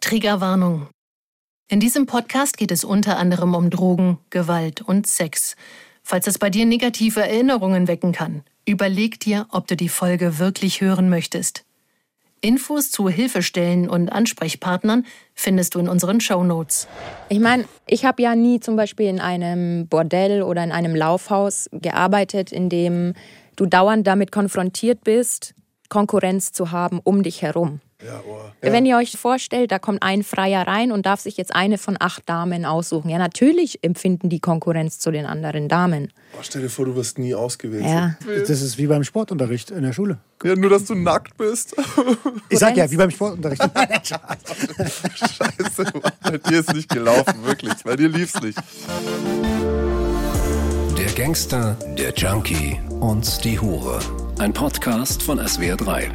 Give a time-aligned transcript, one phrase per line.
[0.00, 0.88] Triggerwarnung.
[1.68, 5.56] In diesem Podcast geht es unter anderem um Drogen, Gewalt und Sex.
[6.02, 10.80] Falls es bei dir negative Erinnerungen wecken kann, überleg dir, ob du die Folge wirklich
[10.80, 11.64] hören möchtest.
[12.40, 16.86] Infos zu Hilfestellen und Ansprechpartnern findest du in unseren Show Notes.
[17.28, 21.68] Ich meine, ich habe ja nie zum Beispiel in einem Bordell oder in einem Laufhaus
[21.72, 23.14] gearbeitet, in dem
[23.56, 25.54] du dauernd damit konfrontiert bist,
[25.88, 27.80] Konkurrenz zu haben um dich herum.
[28.04, 28.38] Ja, oh.
[28.60, 31.96] Wenn ihr euch vorstellt, da kommt ein Freier rein und darf sich jetzt eine von
[31.98, 33.10] acht Damen aussuchen.
[33.10, 36.12] Ja, natürlich empfinden die Konkurrenz zu den anderen Damen.
[36.32, 37.84] Boah, stell dir vor, du wirst nie ausgewählt.
[37.84, 38.16] Ja.
[38.24, 40.18] Das ist wie beim Sportunterricht in der Schule.
[40.44, 41.74] Ja, nur, dass du nackt bist.
[42.48, 43.62] Ich sag ja, wie beim Sportunterricht.
[44.04, 45.92] Scheiße,
[46.22, 47.74] bei dir ist nicht gelaufen, wirklich.
[47.82, 48.58] Bei dir lief's nicht.
[50.96, 54.27] Der Gangster, der Junkie und die Hure.
[54.38, 56.10] Ein Podcast von SWR3.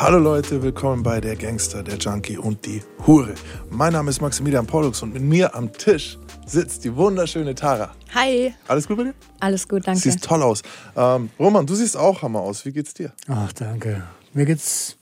[0.00, 3.34] Hallo Leute, willkommen bei Der Gangster, der Junkie und die Hure.
[3.70, 7.94] Mein Name ist Maximilian Pollux und mit mir am Tisch sitzt die wunderschöne Tara.
[8.12, 8.52] Hi.
[8.66, 9.14] Alles gut bei dir?
[9.38, 10.00] Alles gut, danke.
[10.00, 10.62] Siehst toll aus.
[10.96, 12.64] Ähm, Roman, du siehst auch Hammer aus.
[12.64, 13.12] Wie geht's dir?
[13.28, 14.02] Ach, danke.
[14.32, 14.96] Mir geht's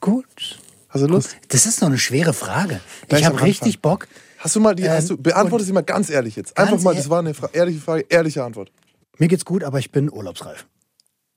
[0.00, 0.58] gut.
[0.88, 1.36] Hast du Lust?
[1.48, 2.80] Das ist noch eine schwere Frage.
[3.08, 3.80] Gleich ich habe richtig.
[3.80, 4.08] Bock.
[4.38, 6.58] Hast du mal die, Ähm, hast du, beantworte sie mal ganz ehrlich jetzt.
[6.58, 8.72] Einfach mal, das war eine fra ehrliche Frage, ehrliche Antwort.
[9.18, 10.66] Mir geht's gut, aber ich bin urlaubsreif.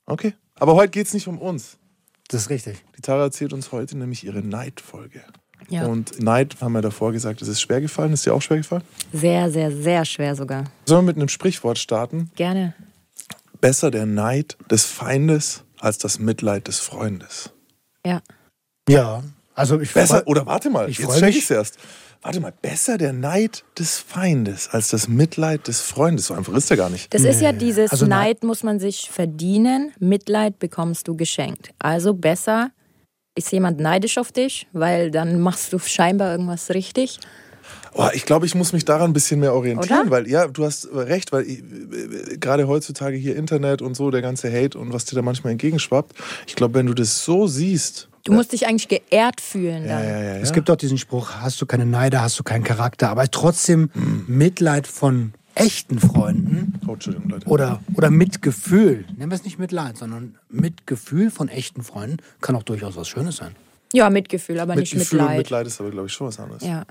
[0.06, 0.34] Okay.
[0.56, 1.78] Aber heute geht's nicht um uns.
[2.28, 2.78] Das ist richtig.
[2.96, 5.22] Die Tara erzählt uns heute nämlich ihre Neid-Folge.
[5.68, 5.86] Ja.
[5.86, 8.12] Und Neid, haben wir davor gesagt, es ist schwer gefallen.
[8.12, 8.82] Ist dir auch schwer gefallen?
[9.12, 10.64] Sehr, sehr, sehr schwer sogar.
[10.84, 12.30] Sollen wir mit einem Sprichwort starten?
[12.36, 12.74] Gerne.
[13.60, 17.50] Besser der Neid des Feindes als das Mitleid des Freundes.
[18.04, 18.20] Ja.
[18.88, 19.22] Ja,
[19.54, 21.38] also ich Besser, oder warte mal, ich jetzt freu check mich.
[21.38, 21.78] ich's erst.
[22.24, 26.28] Warte mal, besser der Neid des Feindes als das Mitleid des Freundes.
[26.28, 27.12] So einfach ist er gar nicht.
[27.12, 31.74] Das ist ja dieses Also Neid muss man sich verdienen, Mitleid bekommst du geschenkt.
[31.78, 32.70] Also besser
[33.34, 37.20] ist jemand neidisch auf dich, weil dann machst du scheinbar irgendwas richtig.
[37.92, 40.10] Oh, ich glaube, ich muss mich daran ein bisschen mehr orientieren, Oder?
[40.10, 44.22] weil ja, du hast recht, weil ich, äh, gerade heutzutage hier Internet und so, der
[44.22, 46.14] ganze Hate und was dir da manchmal entgegenschwappt.
[46.46, 50.08] Ich glaube, wenn du das so siehst, Du musst dich eigentlich geehrt fühlen ja, dann.
[50.08, 50.36] ja, ja, ja.
[50.36, 53.90] Es gibt auch diesen Spruch, hast du keine Neider, hast du keinen Charakter, aber trotzdem
[54.26, 56.96] Mitleid von echten Freunden oh,
[57.46, 62.62] oder, oder Mitgefühl, nennen wir es nicht Mitleid, sondern Mitgefühl von echten Freunden kann auch
[62.62, 63.54] durchaus was Schönes sein.
[63.94, 65.38] Ja, Mitgefühl, aber nicht Mitgefühl und Mitleid.
[65.38, 66.62] Mitleid ist aber, glaube ich, schon was anderes.
[66.64, 66.84] Ja.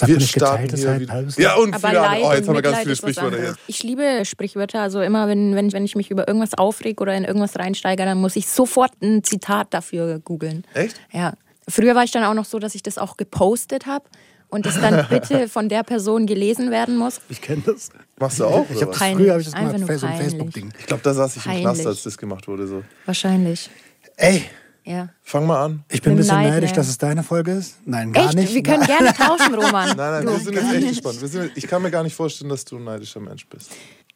[0.00, 2.20] Man nicht geteiltes hier wieder- halbes Ja, und Aber viele Leid.
[2.22, 3.56] Oh, jetzt und haben wir ganz Mitleid viele Sprichwörter hier.
[3.68, 4.80] Ich liebe Sprichwörter.
[4.80, 8.18] Also immer, wenn, wenn, wenn ich mich über irgendwas aufreg oder in irgendwas reinsteige, dann
[8.20, 10.64] muss ich sofort ein Zitat dafür googeln.
[10.74, 11.00] Echt?
[11.12, 11.34] Ja.
[11.68, 14.04] Früher war ich dann auch noch so, dass ich das auch gepostet habe
[14.48, 17.20] und es dann bitte von der Person gelesen werden muss.
[17.28, 17.90] Ich kenne das.
[18.18, 18.66] Machst du auch?
[18.68, 19.18] Ich das Peinlich.
[19.26, 20.16] früher habe ich das Einfach gemacht, so ein.
[20.18, 20.72] Facebook-Ding.
[20.80, 21.62] Ich glaube, da saß ich im Peinlich.
[21.64, 22.66] Knast, als das gemacht wurde.
[22.66, 22.82] So.
[23.06, 23.70] Wahrscheinlich.
[24.16, 24.42] Ey,
[24.88, 25.10] Ja.
[25.22, 25.84] Fang mal an.
[25.90, 26.76] ich bin ein bisschen Neid, neidisch, ne?
[26.76, 27.76] dass es deine Folge ist.
[27.84, 28.36] Nein, gar Echt?
[28.36, 28.54] nicht.
[28.54, 29.88] Wir können gerne tauschen, Roman.
[29.96, 31.20] Nein, nein, Du, wir sind jetzt echt gespannt.
[31.20, 33.70] Wir sind, ich kann mir gar nicht vorstellen, dass du ein neidischer Mensch bist.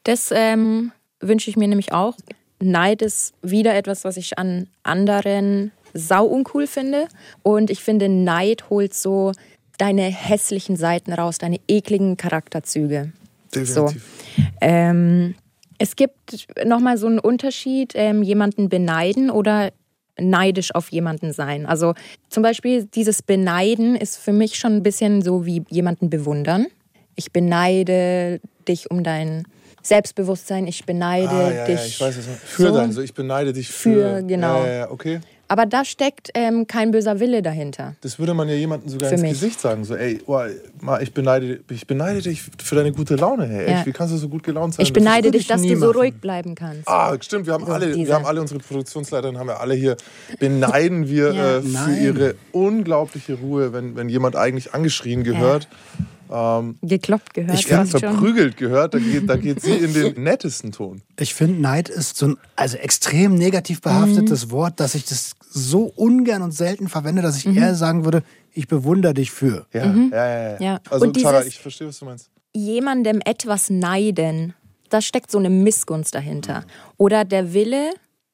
[0.04, 2.16] Das ähm, wünsche ich mir nämlich auch.
[2.58, 7.06] Neid ist wieder etwas, was ich an anderen sau uncool finde.
[7.42, 9.32] Und ich finde, Neid holt so
[9.76, 13.12] deine hässlichen Seiten raus, deine ekligen Charakterzüge.
[13.54, 14.02] Definitiv.
[14.62, 15.34] Ähm,
[15.76, 19.70] es gibt nochmal so einen Unterschied, ähm, jemanden beneiden oder
[20.18, 21.66] neidisch auf jemanden sein.
[21.66, 21.94] Also
[22.28, 26.66] zum Beispiel dieses Beneiden ist für mich schon ein bisschen so wie jemanden bewundern.
[27.14, 29.44] Ich beneide dich um dein
[29.82, 31.80] Selbstbewusstsein, ich beneide Ah, ja, dich.
[31.80, 32.26] ja, ich weiß es.
[32.44, 32.74] Für so.
[32.76, 34.18] dein, so ich beneide dich für.
[34.18, 34.60] Für, genau.
[34.60, 35.20] Ja, ja, ja, okay.
[35.52, 37.94] Aber da steckt ähm, kein böser Wille dahinter.
[38.00, 39.32] Das würde man ja jemandem sogar Für ins mich.
[39.32, 39.84] Gesicht sagen.
[39.84, 40.40] So, ey, oh,
[40.80, 43.46] mal, ich, beneide, ich beneide dich für deine gute Laune.
[43.46, 43.76] Hey, Ja.
[43.78, 44.86] echt, wie kannst du so gut gelaunt sein?
[44.86, 45.96] Ich beneide dich, ich dass du so machen.
[45.98, 46.88] ruhig bleiben kannst.
[46.88, 48.08] Ah, stimmt, wir haben, So, alle, diese.
[48.08, 49.98] wir haben alle unsere Produktionsleiterinnen, haben wir alle hier,
[50.38, 51.56] beneiden wir Ja.
[51.58, 52.02] äh, für Nein.
[52.02, 55.68] ihre unglaubliche Ruhe, wenn, wenn jemand eigentlich angeschrien gehört,
[56.80, 57.58] Gekloppt gehört.
[57.60, 58.00] Ich ja, fast schon.
[58.00, 61.02] verprügelt gehört, da geht, da geht sie in den nettesten Ton.
[61.20, 65.84] Ich finde, Neid ist so ein also extrem negativ behaftetes Wort, dass ich das so
[65.84, 69.66] ungern und selten verwende, dass ich eher sagen würde, ich bewundere dich für.
[69.72, 70.60] Ja, ja, ja, ja.
[70.60, 70.80] Ja.
[70.90, 72.30] Also, Und Tara, ich verstehe, was du meinst.
[72.54, 74.54] jemandem etwas neiden,
[74.88, 76.64] da steckt so eine Missgunst dahinter.
[76.98, 77.90] Oder der Wille,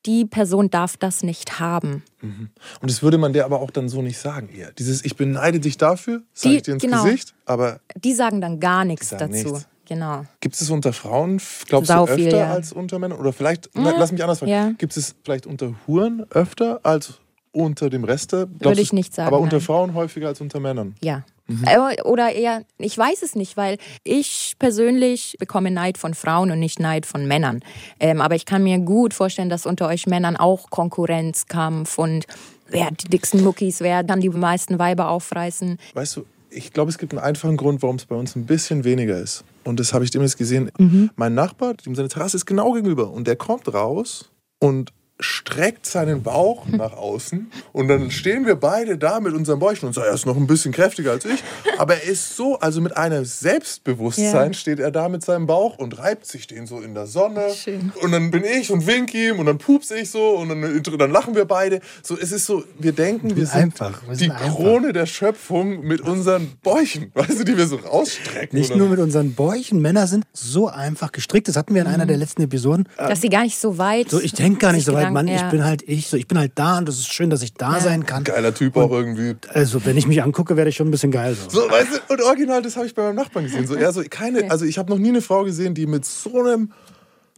[0.06, 2.03] die Person darf das nicht haben.
[2.23, 4.73] Und das würde man der aber auch dann so nicht sagen eher.
[4.73, 7.05] Dieses Ich beneide dich dafür, sag Die- ich dir ins genau.
[7.05, 9.26] Gesicht, aber Die sagen dann gar nichts dazu.
[9.32, 9.69] nichts.
[9.88, 10.25] Genau.
[10.40, 12.52] gibt es unter Frauen, glaubst Sau du, öfter viel, ja.
[12.52, 13.19] als unter Männern?
[13.19, 14.70] Oder vielleicht, na, lass mich anders fragen, ja.
[14.76, 17.14] gibt es vielleicht unter Huren öfter als
[17.52, 18.32] unter dem Rest?
[18.32, 19.64] Würde ich nicht sagen, Aber unter nein.
[19.64, 20.94] Frauen häufiger als unter Männern?
[21.02, 21.25] Ja.
[21.64, 26.58] Äh, Oder eher, ich weiß es nicht, weil ich persönlich bekomme Neid von Frauen und
[26.58, 27.61] nicht Neid von Männern.
[27.99, 32.26] Ähm, aber ich kann mir gut vorstellen, dass unter euch Männern auch Konkurrenzkampf und
[32.69, 35.79] wer die dicksten Muckis, wer dann die meisten Weiber aufreißen.
[35.94, 38.85] Weißt du, ich glaube, es gibt einen einfachen Grund, warum es bei uns ein bisschen
[38.85, 39.45] weniger ist.
[39.65, 40.71] Und das habe ich demnächst gesehen.
[41.17, 43.11] Mein Nachbar, dem seine Terrasse ist genau gegenüber.
[43.11, 47.50] Und der kommt raus und streckt seinen Bauch nach außen.
[47.73, 50.47] Und dann stehen wir beide da mit unseren Bäuchen und sagen, er ist noch ein
[50.47, 51.43] bisschen kräftiger als ich.
[51.76, 54.53] Aber er ist so, also mit einem Selbstbewusstsein Ja.
[54.53, 57.53] steht er da mit seinem Bauch und reibt sich den so in der Sonne.
[57.55, 57.93] Schön.
[58.03, 61.11] Und dann bin ich und wink ihm und dann pups ich so und dann, dann
[61.11, 61.81] lachen wir beide.
[62.03, 64.55] So, es ist so, wir denken, wir sind einfach, wir die sind einfach.
[64.55, 68.59] Krone der Schöpfung mit unseren Bäuchen, weißt du, die wir so rausstrecken.
[68.59, 69.81] Nicht Und nur mit unseren Bäuchen.
[69.81, 71.49] Männer sind so einfach gestrickt.
[71.49, 72.88] Das hatten wir in einer der letzten Episoden.
[72.97, 74.11] Dass sie gar nicht so weit.
[74.11, 75.26] So, ich denke gar nicht so sich weit, Mann.
[75.26, 75.50] Gedanken- Ich ja.
[75.50, 76.08] bin halt ich.
[76.08, 78.25] So, ich bin halt da und es ist schön, dass ich da sein kann.
[78.25, 79.37] Geiler Typ auch irgendwie.
[79.52, 81.34] Also, wenn ich mich angucke, werde ich schon ein bisschen geil.
[81.34, 81.62] So.
[81.62, 83.66] So, weißt du, und original, das habe ich bei meinem Nachbarn gesehen.
[83.66, 86.40] So, er so, keine, also ich habe noch nie eine Frau gesehen, die mit so
[86.44, 86.72] einem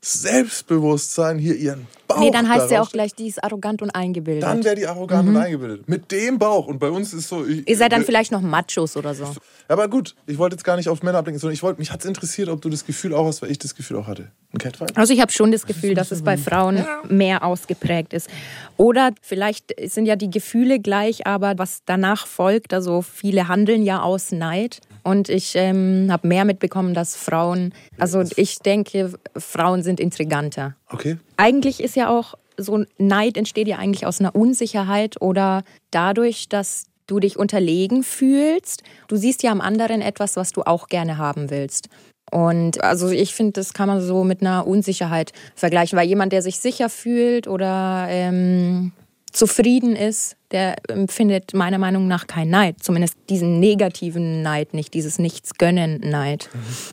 [0.02, 2.20] Selbstbewusstsein hier ihren Bauch.
[2.20, 4.42] Nee, dann heißt ja auch gleich, die ist arrogant und eingebildet.
[4.42, 5.88] Dann wäre die arrogant und eingebildet.
[5.88, 6.66] Mit dem Bauch.
[6.66, 7.44] Und bei uns ist so.
[7.44, 9.32] Ich, Ihr seid dann äh, vielleicht noch Machos oder so.
[9.68, 12.00] Aber gut, ich wollte jetzt gar nicht auf Männer ablenken, sondern ich wollte, mich hat
[12.00, 14.28] es interessiert, ob du das Gefühl auch hast, weil ich das Gefühl auch hatte.
[14.52, 14.96] Ein Catfight?
[14.96, 18.28] Also ich habe schon das Gefühl, dass es bei Frauen mehr ausgeprägt ist.
[18.76, 24.02] Oder vielleicht sind ja die Gefühle gleich, aber was danach folgt, also viele handeln ja
[24.02, 24.80] aus Neid.
[25.02, 30.76] Und ich ähm, habe mehr mitbekommen, dass Frauen, also ich denke, Frauen sind intriganter.
[30.90, 31.16] Okay.
[31.36, 36.48] Eigentlich ist ja auch so ein Neid entsteht ja eigentlich aus einer Unsicherheit oder dadurch,
[36.48, 38.82] dass du dich unterlegen fühlst.
[39.08, 41.88] Du siehst ja am anderen etwas, was du auch gerne haben willst.
[42.30, 46.42] Und also ich finde, das kann man so mit einer Unsicherheit vergleichen, weil jemand, der
[46.42, 48.92] sich sicher fühlt oder ähm,
[49.32, 52.76] zufrieden ist, der empfindet meiner Meinung nach keinen Neid.
[52.82, 56.48] Zumindest diesen negativen Neid nicht, dieses Nichts-Gönnen-Neid.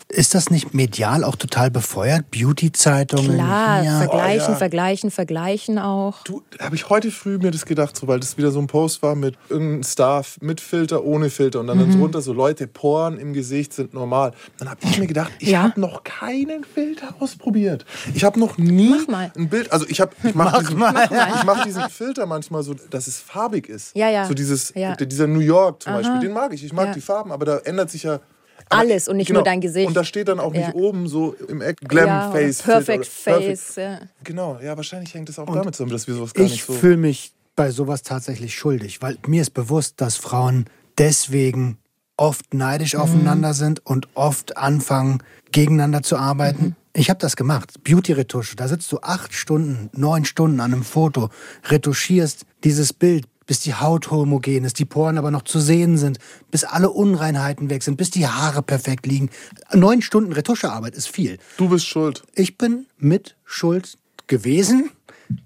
[0.10, 2.30] Ist das nicht medial auch total befeuert?
[2.32, 3.36] Beauty-Zeitungen?
[3.36, 3.92] Klar, hier.
[3.98, 4.56] vergleichen, Oh, ja.
[4.56, 6.24] vergleichen, vergleichen auch.
[6.24, 9.02] Du, habe ich heute früh mir das gedacht, so, weil das wieder so ein Post
[9.02, 11.82] war mit irgendeinem Star mit Filter, ohne Filter und dann, Mhm.
[11.82, 14.34] dann so runter so Leute, Poren im Gesicht sind normal.
[14.58, 15.64] Dann habe ich mir gedacht, ich Ja.
[15.64, 17.86] habe noch keinen Filter ausprobiert.
[18.14, 19.32] Ich habe noch nie Mach mal.
[19.36, 23.08] ein Bild, also ich habe ich mache diesen, ich mach diesen Filter manchmal so, dass
[23.08, 23.96] es farbig ist.
[23.96, 24.26] Ja, ja.
[24.28, 24.96] So dieses Ja.
[24.96, 26.00] dieser New York zum Aha.
[26.02, 26.64] Beispiel, den mag ich.
[26.64, 26.94] Ich mag Ja.
[26.94, 28.22] die Farben, aber da ändert sich ja aber-
[28.70, 28.82] genau.
[28.82, 29.88] Alles und nicht nur dein Gesicht.
[29.88, 30.74] Und da steht dann auch nicht Ja.
[30.74, 32.62] oben so im Eck Glam Ja, oder Face.
[32.62, 33.76] Perfect Face.
[33.78, 34.00] Ja.
[34.24, 36.74] Genau, ja, wahrscheinlich hängt es auch damit zusammen, dass wir sowas gar Ich nicht so.
[36.74, 40.66] fühle mich bei sowas tatsächlich schuldig, weil mir ist bewusst, dass Frauen
[40.98, 41.78] deswegen
[42.18, 43.00] oft neidisch Mhm.
[43.02, 46.64] aufeinander sind und oft anfangen, gegeneinander zu arbeiten.
[46.66, 46.76] Mhm.
[46.94, 47.84] Ich habe das gemacht.
[47.84, 48.56] Beauty-Retusche.
[48.56, 51.30] Da sitzt du acht Stunden, neun Stunden an einem Foto,
[51.70, 56.20] retuschierst dieses Bild, bis die Haut homogen ist, die Poren aber noch zu sehen sind,
[56.52, 59.30] bis alle Unreinheiten weg sind, bis die Haare perfekt liegen.
[59.74, 61.40] Neun Stunden Retuschearbeit ist viel.
[61.58, 62.24] Du bist schuld.
[62.36, 63.98] Ich bin mit Schuld
[64.28, 64.92] gewesen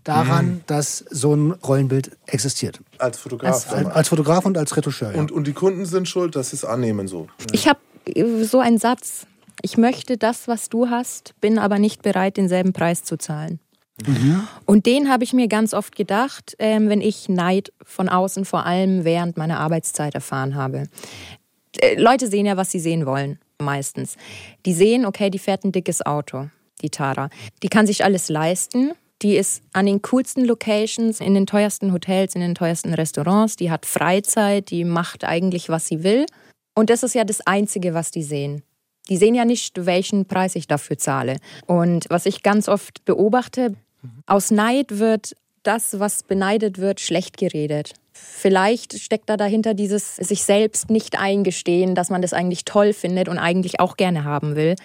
[0.03, 2.79] daran, dass so ein Rollenbild existiert.
[2.97, 3.71] Als Fotograf.
[3.71, 5.13] Als, als Fotograf und als Retoucheur.
[5.13, 5.19] Ja.
[5.19, 7.27] und, und die Kunden sind schuld, dass sie es annehmen so.
[7.51, 7.79] Ich habe
[8.43, 9.25] so einen Satz.
[9.61, 13.59] Ich möchte das, was du hast, bin aber nicht bereit, denselben Preis zu zahlen.
[14.65, 18.65] Und den habe ich mir ganz oft gedacht, ähm, wenn ich Neid von außen vor
[18.65, 20.87] allem während meiner Arbeitszeit erfahren habe.
[21.79, 24.15] Äh, Leute sehen ja, was sie sehen wollen, meistens.
[24.65, 26.49] Die sehen, okay, die fährt ein dickes Auto,
[26.81, 27.29] die Tara.
[27.63, 28.93] Die kann sich alles leisten.
[29.21, 33.55] Die ist an den coolsten Locations, in den teuersten Hotels, in den teuersten Restaurants.
[33.55, 36.25] Die hat Freizeit, die macht eigentlich, was sie will.
[36.73, 38.63] Und das ist ja das Einzige, was die sehen.
[39.09, 41.37] Die sehen ja nicht, welchen Preis ich dafür zahle.
[41.65, 43.75] Und was ich ganz oft beobachte,
[44.25, 47.93] aus Neid wird das, was beneidet wird, schlecht geredet.
[48.13, 53.29] Vielleicht steckt da dahinter dieses sich selbst nicht eingestehen, dass man das eigentlich toll findet
[53.29, 54.75] und eigentlich auch gerne haben will.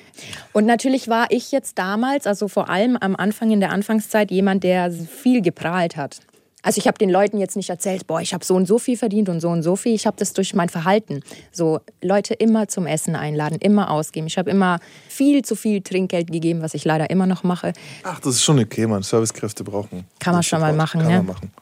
[0.52, 4.64] Und natürlich war ich jetzt damals, also vor allem am Anfang in der Anfangszeit, jemand,
[4.64, 6.20] der viel geprahlt hat.
[6.66, 8.96] Also ich habe den Leuten jetzt nicht erzählt, boah, ich habe so und so viel
[8.96, 9.94] verdient und so und so viel.
[9.94, 11.20] Ich habe das durch mein Verhalten.
[11.52, 14.26] So Leute immer zum Essen einladen, immer ausgeben.
[14.26, 17.72] Ich habe immer viel zu viel Trinkgeld gegeben, was ich leider immer noch mache.
[18.02, 19.04] Ach, das ist schon okay, man.
[19.04, 20.06] Servicekräfte brauchen.
[20.18, 21.16] Kann man schon mal machen, Kann ne?
[21.18, 21.52] man machen.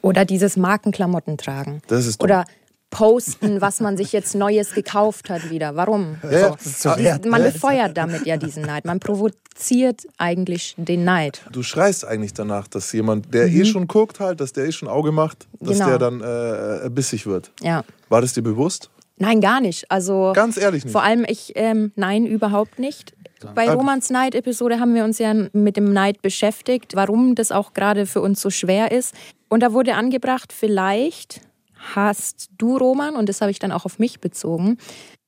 [0.00, 1.82] Oder dieses Markenklamotten tragen.
[1.88, 2.26] Das ist dumm.
[2.26, 2.44] Oder
[2.92, 5.74] posten, was man sich jetzt Neues gekauft hat wieder.
[5.74, 6.18] Warum?
[6.22, 6.54] Ja, So.
[6.54, 7.50] das ist so wert, Man ne?
[7.50, 8.84] befeuert damit ja diesen Neid.
[8.84, 11.42] Man provoziert eigentlich den Neid.
[11.50, 14.88] Du schreist eigentlich danach, dass jemand, der eh schon guckt, halt, dass der eh schon
[14.88, 15.82] Auge macht, dass Mhm.
[15.84, 15.88] Genau.
[15.88, 16.20] der dann
[16.86, 17.50] äh, bissig wird.
[17.60, 17.82] Ja.
[18.08, 18.90] War das dir bewusst?
[19.16, 19.90] Nein, gar nicht.
[19.90, 20.92] Also Ganz ehrlich nicht.
[20.92, 23.14] Vor allem ich, ähm, nein, überhaupt nicht.
[23.54, 27.72] Bei Ah, Romans Neid-Episode haben wir uns ja mit dem Neid beschäftigt, warum das auch
[27.72, 29.14] gerade für uns so schwer ist.
[29.48, 31.40] Und da wurde angebracht, vielleicht
[31.94, 34.78] hast du, Roman, und das habe ich dann auch auf mich bezogen,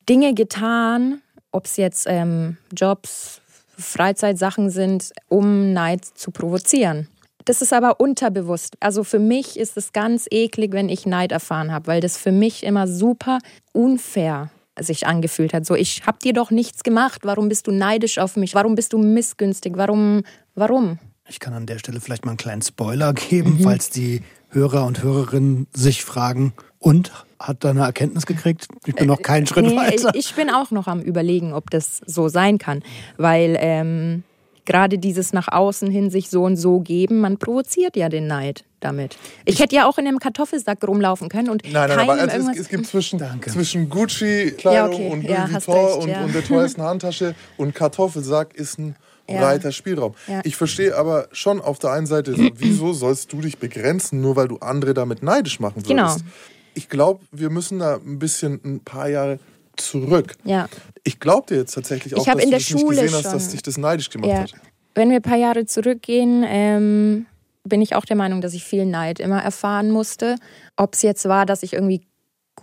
[0.08, 3.40] Dinge getan, ob es jetzt ähm, Jobs,
[3.76, 7.08] Freizeitsachen sind, um Neid zu provozieren.
[7.44, 8.76] Das ist aber unterbewusst.
[8.80, 12.32] Also für mich ist es ganz eklig, wenn ich Neid erfahren habe, weil das für
[12.32, 13.38] mich immer super
[13.72, 15.66] unfair sich angefühlt hat.
[15.66, 17.20] So, ich habe dir doch nichts gemacht.
[17.24, 18.54] Warum bist du neidisch auf mich?
[18.54, 19.74] Warum bist du missgünstig?
[19.76, 20.22] Warum?
[20.54, 20.98] Warum?
[21.28, 23.62] Ich kann an der Stelle vielleicht mal einen kleinen Spoiler geben, mhm.
[23.62, 24.22] falls die
[24.54, 28.68] Hörer und Hörerinnen sich fragen, und hat da eine Erkenntnis gekriegt?
[28.84, 30.10] Ich bin noch keinen Schritt nee, weiter.
[30.14, 32.82] Ich bin auch noch am Überlegen, ob das so sein kann,
[33.16, 34.22] weil ähm,
[34.66, 38.64] gerade dieses nach außen hin sich so und so geben, man provoziert ja den Neid
[38.80, 39.16] damit.
[39.46, 42.50] Ich, ich hätte ja auch in einem Kartoffelsack rumlaufen können und nein, nein, aber also
[42.50, 45.10] es, es, gibt zwischen, zwischen Gucci-Kleidung ja, okay.
[45.10, 46.24] und Louis ja, Vuitton und, ja.
[46.24, 48.94] und der teuersten Handtasche und Kartoffelsack ist ein
[49.28, 49.40] ja.
[49.40, 50.14] breiter Spielraum.
[50.26, 50.40] Ja.
[50.44, 54.36] Ich verstehe aber schon auf der einen Seite, so, wieso sollst du dich begrenzen, nur
[54.36, 55.88] weil du andere damit neidisch machen würdest?
[55.88, 56.16] Genau.
[56.74, 59.38] Ich glaube, wir müssen da ein bisschen ein paar Jahre
[59.76, 60.34] zurück.
[60.44, 60.68] Ja.
[61.04, 63.76] Ich glaube dir jetzt tatsächlich auch, dass du das nicht gesehen hast, dass dich das
[63.76, 64.38] neidisch gemacht ja.
[64.42, 64.52] hat.
[64.94, 67.26] Wenn wir ein paar Jahre zurückgehen, ähm,
[67.64, 70.36] bin ich auch der Meinung, dass ich viel Neid immer erfahren musste.
[70.76, 72.02] Ob es jetzt war, dass ich irgendwie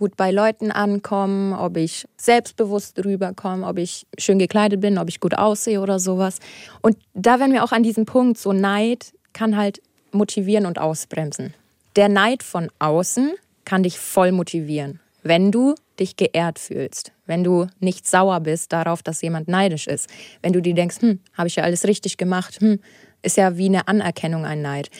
[0.02, 5.20] gut bei Leuten ankommen, ob ich selbstbewusst rüberkomme, ob ich schön gekleidet bin, ob ich
[5.20, 6.40] gut aussehe oder sowas.
[6.80, 9.80] Und da werden wir auch an diesem Punkt, so Neid kann halt
[10.10, 11.54] motivieren und ausbremsen.
[11.94, 17.68] Der Neid von außen kann dich voll motivieren, wenn du dich geehrt fühlst, wenn du
[17.78, 20.10] nicht sauer bist darauf, dass jemand neidisch ist,
[20.42, 22.80] wenn du dir denkst, hm, habe ich ja alles richtig gemacht, hm,
[23.22, 24.90] ist ja wie eine Anerkennung ein Neid.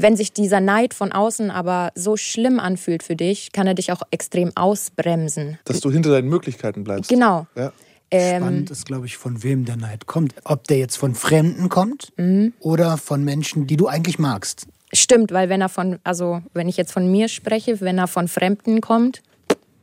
[0.00, 3.90] Wenn sich dieser Neid von außen aber so schlimm anfühlt für dich, kann er dich
[3.90, 5.58] auch extrem ausbremsen.
[5.64, 7.10] Dass du hinter deinen Möglichkeiten bleibst.
[7.10, 7.48] Genau.
[7.56, 7.72] Ja.
[8.10, 10.34] Ähm, Spannend ist, glaube ich, von wem der Neid kommt.
[10.44, 12.54] Ob der jetzt von Fremden kommt mhm.
[12.60, 14.68] oder von Menschen, die du eigentlich magst.
[14.92, 18.28] Stimmt, weil wenn er von, also wenn ich jetzt von mir spreche, wenn er von
[18.28, 19.22] Fremden kommt,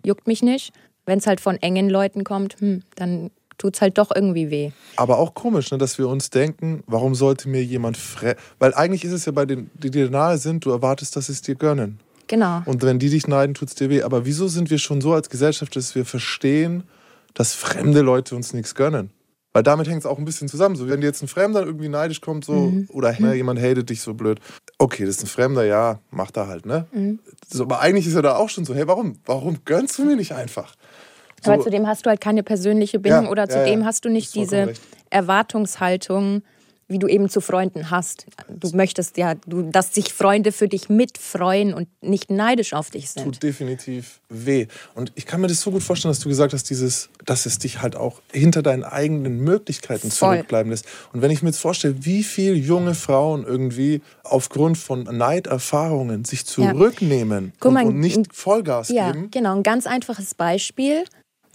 [0.03, 0.73] juckt mich nicht.
[1.05, 4.71] Wenn es halt von engen Leuten kommt, hm, dann tut es halt doch irgendwie weh.
[4.95, 8.37] Aber auch komisch, ne, dass wir uns denken, warum sollte mir jemand fremd.
[8.59, 11.33] Weil eigentlich ist es ja bei denen, die dir nahe sind, du erwartest, dass sie
[11.33, 11.99] es dir gönnen.
[12.27, 12.63] Genau.
[12.65, 14.01] Und wenn die dich neiden, tut es dir weh.
[14.01, 16.83] Aber wieso sind wir schon so als Gesellschaft, dass wir verstehen,
[17.33, 19.11] dass fremde Leute uns nichts gönnen?
[19.55, 20.75] Weil damit hängt es auch ein bisschen zusammen.
[20.75, 22.89] So, wenn dir jetzt ein Fremder irgendwie neidisch kommt, so, mhm.
[22.91, 23.33] oder mhm.
[23.33, 24.41] jemand hatet dich so blöd.
[24.79, 26.87] Okay, das ist ein Fremder, ja, macht er halt, ne?
[26.91, 27.19] Mhm.
[27.49, 30.17] So, aber eigentlich ist er da auch schon so, hey, warum, warum gönnst du mir
[30.17, 30.75] nicht einfach?
[31.45, 31.51] So.
[31.51, 34.35] Aber zudem hast du halt keine persönliche Bindung ja, oder zudem ja, hast du nicht
[34.35, 34.81] diese recht.
[35.09, 36.41] Erwartungshaltung,
[36.87, 38.27] wie du eben zu Freunden hast.
[38.47, 43.09] Du möchtest ja, du, dass sich Freunde für dich mitfreuen und nicht neidisch auf dich
[43.09, 43.23] sind.
[43.23, 44.67] Tut definitiv weh.
[44.93, 47.57] Und ich kann mir das so gut vorstellen, dass du gesagt hast, dieses, dass es
[47.57, 50.35] dich halt auch hinter deinen eigenen Möglichkeiten Voll.
[50.35, 50.85] zurückbleiben lässt.
[51.11, 56.45] Und wenn ich mir jetzt vorstelle, wie viele junge Frauen irgendwie aufgrund von Neiderfahrungen sich
[56.45, 57.69] zurücknehmen ja.
[57.69, 59.31] und, und, nicht Vollgas ja, geben.
[59.31, 61.03] Genau, ein ganz einfaches Beispiel.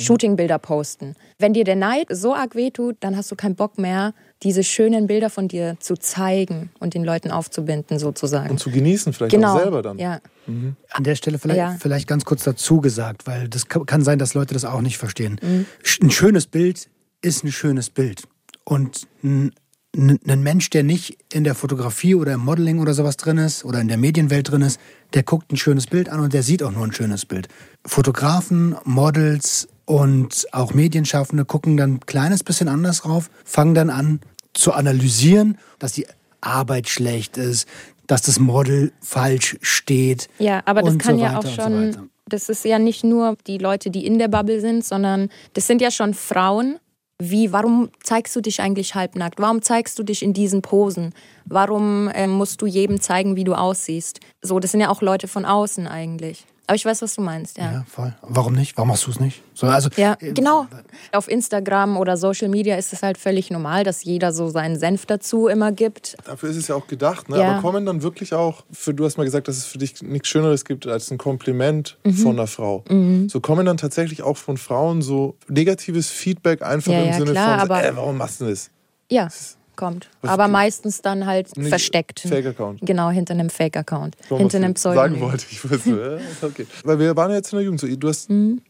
[0.00, 1.14] Shootingbilder posten.
[1.38, 5.06] Wenn dir der Neid so arg wehtut, dann hast du keinen Bock mehr, diese schönen
[5.06, 8.50] Bilder von dir zu zeigen und den Leuten aufzubinden, sozusagen.
[8.50, 9.54] Und zu genießen, vielleicht genau.
[9.54, 9.98] auch selber dann.
[9.98, 10.20] Ja.
[10.46, 10.76] Mhm.
[10.90, 11.76] An der Stelle vielleicht, ja.
[11.78, 15.38] vielleicht ganz kurz dazu gesagt, weil das kann sein, dass Leute das auch nicht verstehen.
[15.42, 15.66] Mhm.
[16.02, 16.88] Ein schönes Bild
[17.22, 18.22] ist ein schönes Bild.
[18.64, 19.52] Und ein,
[19.94, 23.80] ein Mensch, der nicht in der Fotografie oder im Modeling oder sowas drin ist oder
[23.80, 24.80] in der Medienwelt drin ist,
[25.14, 27.48] der guckt ein schönes Bild an und der sieht auch nur ein schönes Bild.
[27.84, 34.20] Fotografen, Models, und auch Medienschaffende gucken dann ein kleines bisschen anders drauf, fangen dann an
[34.54, 36.06] zu analysieren, dass die
[36.40, 37.66] Arbeit schlecht ist,
[38.06, 40.28] dass das Model falsch steht.
[40.38, 43.58] Ja, aber das kann so ja auch schon, so das ist ja nicht nur die
[43.58, 46.78] Leute, die in der Bubble sind, sondern das sind ja schon Frauen.
[47.18, 49.40] Wie, warum zeigst du dich eigentlich halbnackt?
[49.40, 51.14] Warum zeigst du dich in diesen Posen?
[51.46, 54.20] Warum äh, musst du jedem zeigen, wie du aussiehst?
[54.40, 56.46] So, das sind ja auch Leute von außen eigentlich.
[56.70, 57.72] Aber ich weiß, was du meinst, ja.
[57.72, 58.14] Ja, voll.
[58.22, 58.76] Warum nicht?
[58.76, 59.42] Warum machst du es nicht?
[59.54, 60.68] So, also, ja, äh, genau.
[61.10, 65.04] Auf Instagram oder Social Media ist es halt völlig normal, dass jeder so seinen Senf
[65.04, 66.16] dazu immer gibt.
[66.26, 67.40] Dafür ist es ja auch gedacht, ne?
[67.40, 67.54] Ja.
[67.54, 70.28] Aber kommen dann wirklich auch, für, du hast mal gesagt, dass es für dich nichts
[70.28, 72.12] Schöneres gibt als ein Kompliment mhm.
[72.12, 72.84] von einer Frau.
[72.88, 73.28] Mhm.
[73.28, 77.66] So kommen dann tatsächlich auch von Frauen so negatives Feedback einfach ja, im Sinne klar,
[77.66, 78.70] von, äh, warum machst du das?
[79.10, 79.24] Ja.
[79.24, 80.08] Das kommt.
[80.22, 82.20] Was aber meistens dann halt versteckt.
[82.20, 82.80] Fake-Account.
[82.82, 84.16] Genau, hinter einem Fake-Account.
[84.28, 85.12] Hinter einem Pseudonym.
[85.12, 85.70] Sagen wollte ich.
[85.70, 86.66] Wusste, okay.
[86.84, 87.80] Weil wir waren ja jetzt in der Jugend.
[87.80, 88.60] So, du hast, mhm.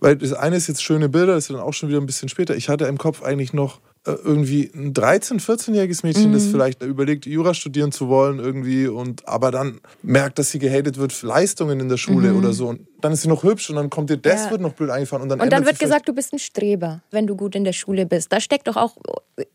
[0.00, 2.28] Weil das eine ist jetzt schöne Bilder, das ist dann auch schon wieder ein bisschen
[2.28, 2.56] später.
[2.56, 3.80] Ich hatte im Kopf eigentlich noch äh,
[4.12, 6.34] irgendwie ein 13-, 14-jähriges Mädchen, mhm.
[6.34, 10.98] das vielleicht überlegt, Jura studieren zu wollen irgendwie und aber dann merkt, dass sie gehatet
[10.98, 12.38] wird für Leistungen in der Schule mhm.
[12.38, 12.68] oder so.
[12.68, 14.50] Und dann ist sie noch hübsch und dann kommt dir das ja.
[14.50, 15.22] wird noch blöd eingefallen.
[15.22, 17.72] Und dann, und dann wird gesagt, du bist ein Streber, wenn du gut in der
[17.72, 18.32] Schule bist.
[18.32, 18.96] Da steckt doch auch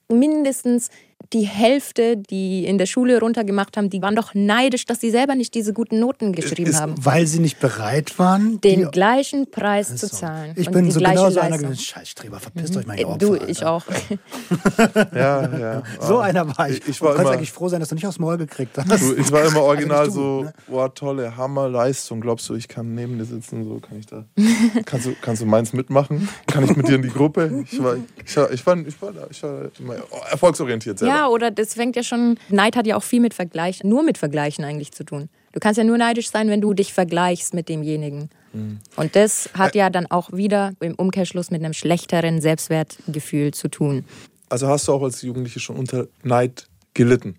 [0.08, 0.90] mindestens
[1.34, 5.36] die Hälfte, die in der Schule runtergemacht haben, die waren doch neidisch, dass sie selber
[5.36, 6.94] nicht diese guten Noten geschrieben Ist, haben.
[6.98, 10.16] Weil sie nicht bereit waren, Den die- gleichen Preis zu So.
[10.18, 10.54] zahlen.
[10.56, 11.78] Ich bin so genau so einer gewesen.
[11.78, 13.72] Scheißstreber, verpisst euch mal, ihr du, Opfer, ich Alter.
[13.72, 13.84] auch.
[15.14, 15.84] Ja, ja.
[16.02, 16.78] So einer war ich.
[16.80, 18.78] Ich, ich war du kannst immer, eigentlich froh sein, dass du nicht aufs Maul gekriegt
[18.78, 18.90] hast.
[19.02, 20.54] du, ich war immer original du, so, ne?
[20.68, 22.22] boah, tolle Hammerleistung.
[22.22, 23.64] Glaubst du, ich kann neben dir sitzen?
[23.64, 24.26] So kann ich da.
[24.86, 26.28] Kannst du, kannst du meins mitmachen?
[26.48, 27.64] Kann ich mit dir in die Gruppe?
[27.72, 29.96] Ich war, ich war, ich war, ich war, da, ich war immer
[30.30, 31.16] erfolgsorientiert selber.
[31.16, 34.18] Ja, oder das fängt ja schon, Neid hat ja auch viel mit Vergleichen, nur mit
[34.18, 35.30] Vergleichen eigentlich zu tun.
[35.52, 38.30] Du kannst ja nur neidisch sein, wenn du dich vergleichst mit demjenigen.
[38.54, 38.80] Mhm.
[38.96, 44.06] Und das hat ja dann auch wieder im Umkehrschluss mit einem schlechteren Selbstwertgefühl zu tun.
[44.50, 47.36] Also hast du auch als Jugendliche schon unter Neid gelitten?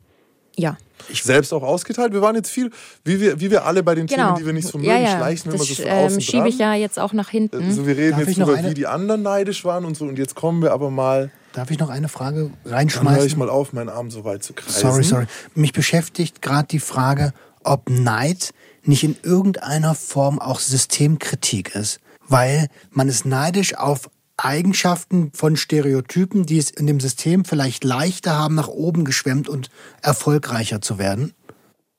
[0.57, 0.77] Ja.
[1.13, 2.13] Selbst auch ausgeteilt?
[2.13, 2.71] Wir waren jetzt viel,
[3.05, 4.27] wie wir, wie wir alle bei den Genau.
[4.29, 5.17] Themen, die wir nicht so mögen, ja, ja.
[5.17, 6.49] schleichen wir immer das so von ähm, außen schiebe dran.
[6.49, 7.63] ich ja jetzt auch nach hinten.
[7.63, 10.05] Also wir reden Darf jetzt ich über, eine- wie die anderen neidisch waren und so.
[10.05, 13.39] Und jetzt kommen wir aber mal, Darf ich noch eine Frage dann höre ich reinschmeißen?
[13.39, 14.81] mal auf, meinen Arm so weit zu kreisen.
[14.81, 15.27] Sorry, sorry.
[15.55, 17.33] Mich beschäftigt gerade die Frage,
[17.63, 22.01] ob Neid nicht in irgendeiner Form auch Systemkritik ist.
[22.29, 28.37] Weil man ist neidisch auf Eigenschaften von Stereotypen, die es in dem System vielleicht leichter
[28.37, 29.71] haben, nach oben geschwemmt und
[30.03, 31.35] erfolgreicher zu werden.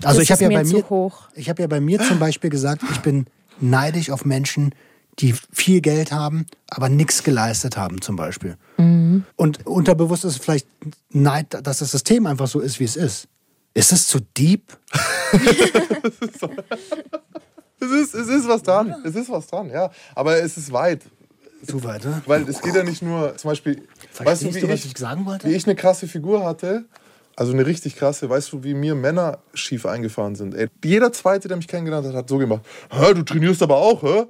[0.04, 1.30] Also Das ich habe ja bei zu mir, hoch.
[1.34, 3.28] ich habe ja bei mir zum Beispiel gesagt, ich bin
[3.62, 4.76] neidisch auf Menschen,
[5.20, 8.58] die viel Geld haben, aber nichts geleistet haben zum Beispiel.
[9.36, 10.68] Und unterbewusst ist es vielleicht
[11.12, 13.28] Neid, dass das System einfach so ist, wie es ist.
[13.74, 14.78] Ist es zu deep?
[17.86, 19.92] Es ist, es ist was dran, es ist was dran, ja.
[20.16, 21.02] Aber es ist weit.
[21.68, 22.22] Zu weit, ne?
[22.26, 24.98] Weil es geht ja nicht nur, zum Beispiel, weißt du, wie, du, was ich, ich
[24.98, 25.48] sagen wollte?
[25.48, 26.86] wie ich eine krasse Figur hatte,
[27.36, 30.54] also eine richtig krasse, weißt du, wie mir Männer schief eingefahren sind.
[30.56, 34.04] Ey, jeder Zweite, der mich kennengelernt hat, hat so gemacht, hä, du trainierst aber auch,
[34.04, 34.26] hä?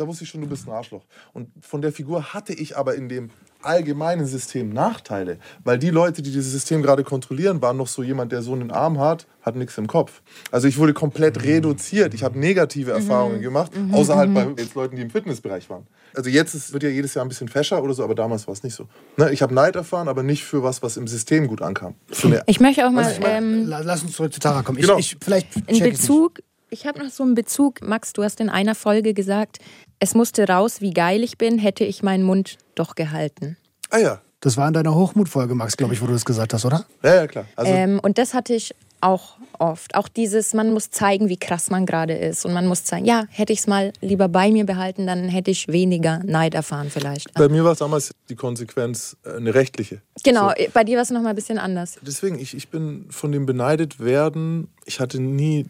[0.00, 1.02] Da wusste ich schon, du bist ein Arschloch.
[1.34, 3.28] Und von der Figur hatte ich aber in dem
[3.62, 5.38] allgemeinen System Nachteile.
[5.64, 8.70] Weil die Leute, die dieses System gerade kontrollieren, waren noch so jemand, der so einen
[8.70, 10.22] Arm hat, hat nichts im Kopf.
[10.50, 12.14] Also ich wurde komplett reduziert.
[12.14, 15.86] Ich habe negative Erfahrungen gemacht, außer halt bei jetzt Leuten, die im Fitnessbereich waren.
[16.14, 18.54] Also jetzt ist, wird ja jedes Jahr ein bisschen fescher oder so, aber damals war
[18.54, 18.86] es nicht so.
[19.18, 21.94] Ne, ich habe Neid erfahren, aber nicht für was, was im System gut ankam.
[22.10, 24.78] Für eine, Ich möchte auch mal ähm, La- Lass uns zurück zu Tara kommen.
[24.80, 24.96] Genau.
[24.98, 28.48] Ich, ich, vielleicht in Bezug, ich habe noch so einen Bezug, Max, du hast in
[28.48, 29.58] einer Folge gesagt,
[29.98, 33.56] es musste raus, wie geil ich bin, hätte ich meinen Mund doch gehalten.
[33.90, 34.20] ah ja.
[34.42, 36.86] Das war in deiner Hochmutfolge, Max, glaube ich, wo du das gesagt hast, oder?
[37.02, 37.44] ja, ja klar.
[37.56, 39.94] Also, Ähm, und das hatte ich auch oft.
[39.94, 42.46] Auch dieses, man muss zeigen, wie krass man gerade ist.
[42.46, 45.50] Und man muss zeigen, ja, hätte ich es mal lieber bei mir behalten, dann hätte
[45.50, 47.34] ich weniger Neid erfahren vielleicht.
[47.34, 50.00] bei mir war es damals die Konsequenz äh, eine rechtliche.
[50.24, 50.64] Genau, So.
[50.72, 51.98] bei dir war es nochmal ein bisschen anders.
[52.00, 55.66] Deswegen, ich, ich bin von dem beneidet werden, ich hatte nie,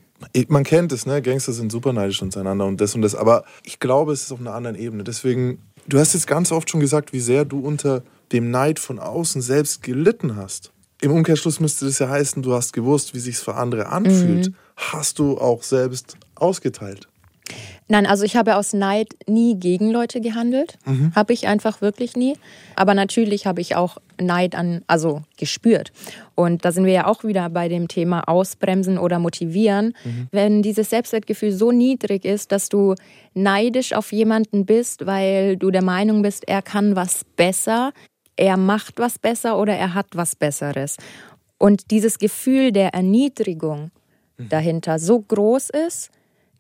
[0.49, 1.23] man kennt es, ne?
[1.23, 4.41] Gangster sind super neidisch untereinander und das und das, aber ich glaube, es ist auf
[4.41, 5.05] einer anderen Ebene.
[5.05, 8.03] Deswegen, du hast jetzt ganz oft schon gesagt, wie sehr du unter
[8.33, 10.73] dem Neid von außen selbst gelitten hast.
[11.01, 14.53] Im Umkehrschluss müsste das ja heißen, du hast gewusst, wie sich's für andere anfühlt.
[14.77, 17.09] Hast du auch selbst ausgeteilt.
[17.89, 20.79] Nein, also ich habe aus Neid nie gegen Leute gehandelt.
[21.17, 22.37] Habe ich einfach wirklich nie.
[22.77, 25.91] Aber natürlich habe ich auch Neid an, also gespürt.
[26.37, 29.95] Und da sind wir ja auch wieder bei dem Thema Ausbremsen oder motivieren.
[30.31, 32.95] Wenn dieses Selbstwertgefühl so niedrig ist, dass du
[33.35, 37.93] neidisch auf jemanden bist, weil du der Meinung bist, er kann was besser,
[38.37, 40.97] er macht was besser oder er hat was Besseres.
[41.59, 43.91] Und dieses Gefühl der Erniedrigung
[44.39, 46.11] dahinter so groß ist,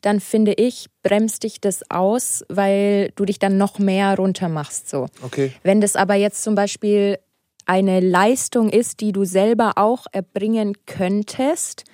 [0.00, 4.88] dann finde ich, bremst dich das aus, weil du dich dann noch mehr runtermachst.
[4.88, 5.06] So.
[5.22, 5.52] Okay.
[5.62, 7.18] Wenn das aber jetzt zum Beispiel
[7.66, 11.84] eine Leistung ist, die du selber auch erbringen könntest,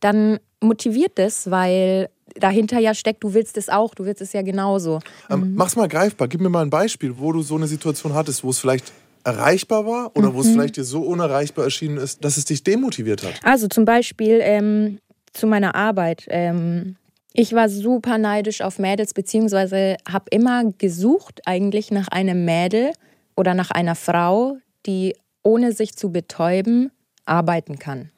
[0.00, 4.42] dann motiviert das, weil dahinter ja steckt, du willst es auch, du willst es ja
[4.42, 5.00] genauso.
[5.30, 6.28] Ähm, Mach's mal greifbar.
[6.28, 8.92] Gib mir mal ein Beispiel, wo du so eine Situation hattest, wo es vielleicht
[9.24, 13.24] erreichbar war oder wo es vielleicht dir so unerreichbar erschienen ist, dass es dich demotiviert
[13.24, 13.40] hat.
[13.42, 15.00] Also zum Beispiel ähm,
[15.32, 16.26] zu meiner Arbeit.
[16.28, 16.96] Ähm,
[17.36, 22.92] ich war super neidisch auf Mädels, beziehungsweise habe immer gesucht eigentlich nach einem Mädel
[23.36, 26.90] oder nach einer Frau, die ohne sich zu betäuben
[27.26, 28.10] arbeiten kann.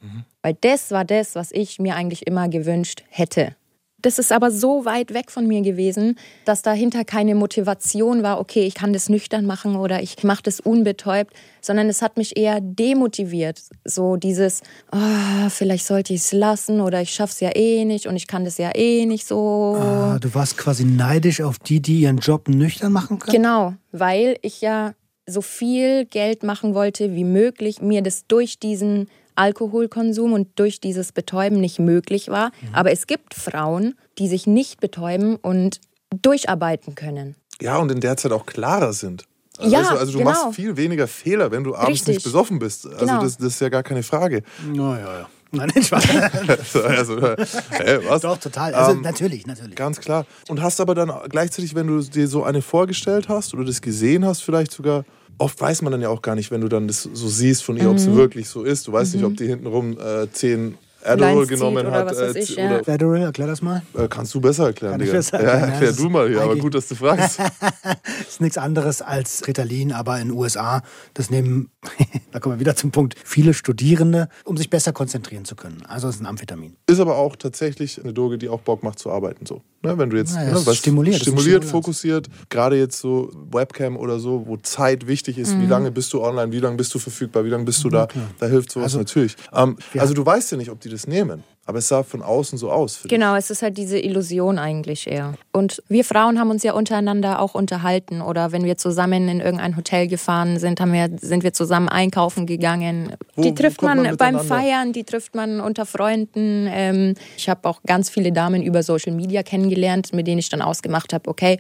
[0.42, 3.56] Weil das war das, was ich mir eigentlich immer gewünscht hätte.
[4.00, 8.64] Das ist aber so weit weg von mir gewesen, dass dahinter keine Motivation war, okay,
[8.64, 12.60] ich kann das nüchtern machen oder ich mache das unbetäubt, sondern es hat mich eher
[12.60, 13.60] demotiviert.
[13.84, 18.14] So dieses, ah, vielleicht sollte ich es lassen oder ich schaff's ja eh nicht und
[18.14, 19.76] ich kann das ja eh nicht so.
[19.80, 23.34] Ah, du warst quasi neidisch auf die, die ihren Job nüchtern machen können?
[23.34, 24.94] Genau, weil ich ja
[25.26, 31.12] so viel Geld machen wollte wie möglich, mir das durch diesen Alkoholkonsum und durch dieses
[31.12, 32.50] Betäuben nicht möglich war.
[32.72, 35.80] Aber es gibt Frauen, die sich nicht betäuben und
[36.22, 37.36] durcharbeiten können.
[37.60, 39.24] Ja, und in der Zeit auch klarer sind.
[39.60, 40.30] Ja, weißt du, also du genau.
[40.30, 42.16] machst viel weniger Fehler, wenn du abends Richtig.
[42.16, 42.86] nicht besoffen bist.
[42.86, 43.22] Also Genau.
[43.22, 44.42] das, das ist ja gar keine Frage.
[44.72, 45.28] Ja, ja, ja.
[45.50, 46.02] Nein, nicht wahr?
[46.88, 48.20] also, hä, was?
[48.20, 48.74] Doch, total.
[48.74, 49.74] Also Ähm, natürlich, natürlich.
[49.74, 50.26] Ganz klar.
[50.48, 54.26] Und hast aber dann gleichzeitig, wenn du dir so eine vorgestellt hast oder das gesehen
[54.26, 55.04] hast, vielleicht sogar,
[55.38, 57.76] oft weiß man dann ja auch gar nicht, wenn du dann das so siehst von
[57.76, 57.96] ihr, ob Mhm.
[57.98, 58.86] es wirklich so ist.
[58.88, 60.74] Du weißt nicht, ob die hintenrum äh, zehn
[61.04, 62.06] Adderall genommen oder hat.
[62.06, 62.66] was äh, ich, ja.
[62.66, 63.82] oder, Federal, erklär das mal.
[63.96, 65.18] äh, kannst du besser erklären, Kann ich Digga.
[65.18, 67.40] besser ja, erklären, ja, erklär du mal hier, aber gut, dass du fragst.
[68.28, 70.82] ist nichts anderes als Ritalin, aber in den USA,
[71.14, 71.70] das nehmen,
[72.32, 75.82] da kommen wir wieder zum Punkt, viele Studierende, um sich besser konzentrieren zu können.
[75.86, 76.76] Also es ist ein Amphetamin.
[76.86, 79.46] Ist aber auch tatsächlich eine Droge, die auch Bock macht zu arbeiten.
[79.46, 79.62] So.
[79.82, 84.18] Ne, wenn du jetzt Ja, ne, was stimuliert, stimuliert fokussiert, gerade jetzt so Webcam oder
[84.18, 85.68] so, wo Zeit wichtig ist, wie Mhm.
[85.68, 88.08] lange bist du online, wie lange bist du verfügbar, wie lange bist du da,
[88.40, 89.36] da hilft sowas Also, natürlich.
[89.52, 92.58] Ähm, also du weißt ja nicht, ob die das nehmen, aber es sah von außen
[92.58, 92.96] so aus.
[92.96, 93.10] Für dich.
[93.10, 95.34] Genau, es ist halt diese Illusion eigentlich eher.
[95.52, 99.76] Und wir Frauen haben uns ja untereinander auch unterhalten oder wenn wir zusammen in irgendein
[99.76, 103.12] Hotel gefahren sind, haben wir, sind wir zusammen einkaufen gegangen.
[103.36, 104.38] Wo- die trifft man, man beim?
[104.40, 106.66] Feiern, die trifft man unter Freunden.
[106.70, 110.62] Ähm, ich habe auch ganz viele Damen über Social Media kennengelernt, mit denen ich dann
[110.62, 111.58] ausgemacht habe, okay,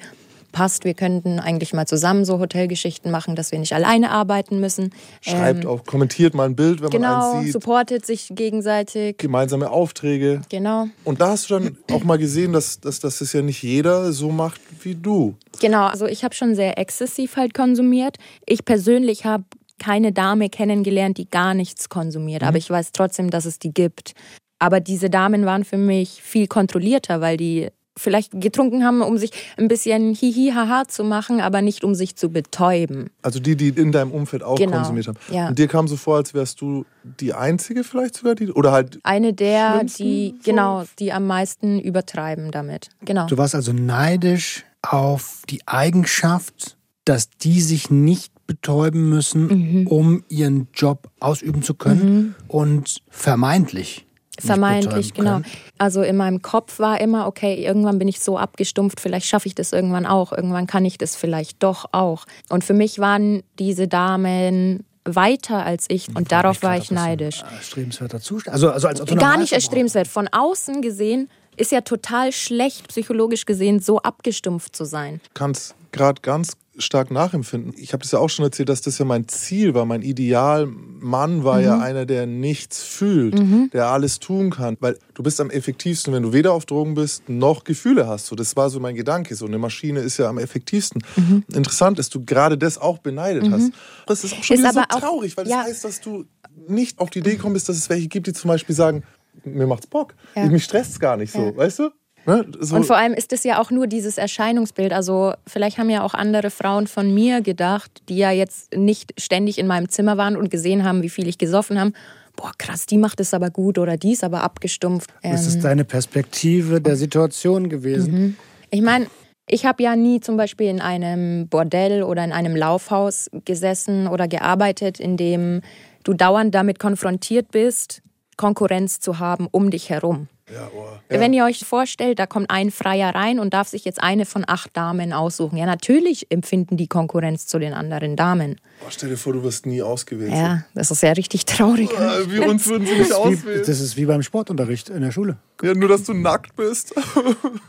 [0.52, 4.90] passt, wir könnten eigentlich mal zusammen so Hotelgeschichten machen, dass wir nicht alleine arbeiten müssen.
[5.20, 9.18] Schreibt Ähm, auch, kommentiert mal ein Bild, wenn man Genau, eins sieht, supportet sich gegenseitig.
[9.18, 10.42] gemeinsame Aufträge.
[10.48, 10.86] Genau.
[11.04, 14.12] Und da hast du dann auch mal gesehen, dass, dass, dass es ja nicht jeder
[14.12, 15.36] so macht wie du.
[15.60, 18.16] Genau, also ich habe schon sehr exzessiv halt konsumiert.
[18.46, 19.44] Ich persönlich habe
[19.78, 24.14] keine Dame kennengelernt, die gar nichts konsumiert, aber ich weiß trotzdem, dass es die gibt.
[24.58, 29.30] Aber diese Damen waren für mich viel kontrollierter, weil die vielleicht getrunken haben, um sich
[29.58, 33.10] ein bisschen hihi haha zu machen, aber nicht um sich zu betäuben.
[33.22, 35.18] Also die, die in deinem Umfeld auch Genau, konsumiert haben.
[35.30, 35.48] ja.
[35.48, 36.84] Und dir kam so vor, als wärst du
[37.20, 40.50] die Einzige vielleicht sogar, die, oder halt Eine der, die so?
[40.50, 42.88] genau, die am meisten übertreiben damit.
[43.04, 43.26] Genau.
[43.26, 49.46] Du warst also neidisch auf die Eigenschaft, dass die sich nicht betäuben müssen,
[49.82, 49.86] Mhm.
[49.88, 54.06] um ihren Job ausüben zu können und vermeintlich.
[54.38, 55.40] Vermeintlich, genau.
[55.78, 59.54] Also in meinem Kopf war immer, okay, irgendwann bin ich so abgestumpft, vielleicht schaffe ich
[59.54, 62.24] das irgendwann auch, irgendwann kann ich das vielleicht doch auch.
[62.48, 67.42] Und für mich waren diese Damen weiter als ich und darauf war ich neidisch.
[67.56, 68.54] Erstrebenswerter Zustand.
[68.54, 70.06] Also, also als Gar nicht erstrebenswert.
[70.06, 75.20] Von außen gesehen ist ja total schlecht, psychologisch gesehen, so abgestumpft zu sein.
[75.34, 77.72] kann es gerade ganz stark nachempfinden.
[77.76, 79.84] Ich habe das ja auch schon erzählt, dass das ja mein Ziel war.
[79.84, 81.64] Mein Idealmann war Mhm.
[81.64, 83.34] ja einer, der nichts fühlt,
[83.72, 84.76] der alles tun kann.
[84.80, 88.26] Weil du bist am effektivsten, wenn du weder auf Drogen bist, noch Gefühle hast.
[88.26, 89.34] So, das war so mein Gedanke.
[89.34, 91.02] So eine Maschine ist ja am effektivsten.
[91.16, 91.44] Mhm.
[91.52, 93.72] Interessant, dass du gerade das auch beneidet hast.
[94.06, 95.62] Das ist auch schon Ist wieder so traurig, weil das ja.
[95.62, 96.24] heißt, dass du
[96.66, 99.02] nicht auf die Idee kommst, dass es welche gibt, die zum Beispiel sagen,
[99.44, 100.14] mir macht's Bock.
[100.34, 100.46] Ja.
[100.46, 101.90] Mich stresst es gar nicht so, weißt du?
[102.28, 102.44] Ne?
[102.60, 104.92] So, Und vor allem ist es ja auch nur dieses Erscheinungsbild.
[104.92, 109.58] Also vielleicht haben ja auch andere Frauen von mir gedacht, die ja jetzt nicht ständig
[109.58, 111.92] in meinem Zimmer waren und gesehen haben, wie viel ich gesoffen habe.
[112.36, 115.08] Boah, krass, die macht es aber gut oder die ist aber abgestumpft.
[115.22, 118.36] Das Ähm, ist deine Perspektive der Situation gewesen.
[118.70, 119.06] ich meine,
[119.48, 124.28] ich habe ja nie zum Beispiel in einem Bordell oder in einem Laufhaus gesessen oder
[124.28, 125.62] gearbeitet, in dem
[126.04, 128.02] du dauernd damit konfrontiert bist,
[128.36, 130.28] Konkurrenz zu haben um dich herum.
[130.52, 134.02] Ja, oh, Wenn ihr euch vorstellt, da kommt ein Freier rein und darf sich jetzt
[134.02, 135.56] eine von acht Damen aussuchen.
[135.56, 138.56] Ja, natürlich empfinden die Konkurrenz zu den anderen Damen.
[138.80, 140.32] Oh, stell dir vor, du wirst nie ausgewählt.
[140.32, 141.90] Ja, das ist ja richtig traurig.
[141.90, 143.62] Äh, Wie uns würden sie nicht Das ist, wie, auswählen.
[143.66, 145.36] das ist wie beim Sportunterricht in der Schule.
[145.62, 146.94] Ja, nur, dass du nackt bist.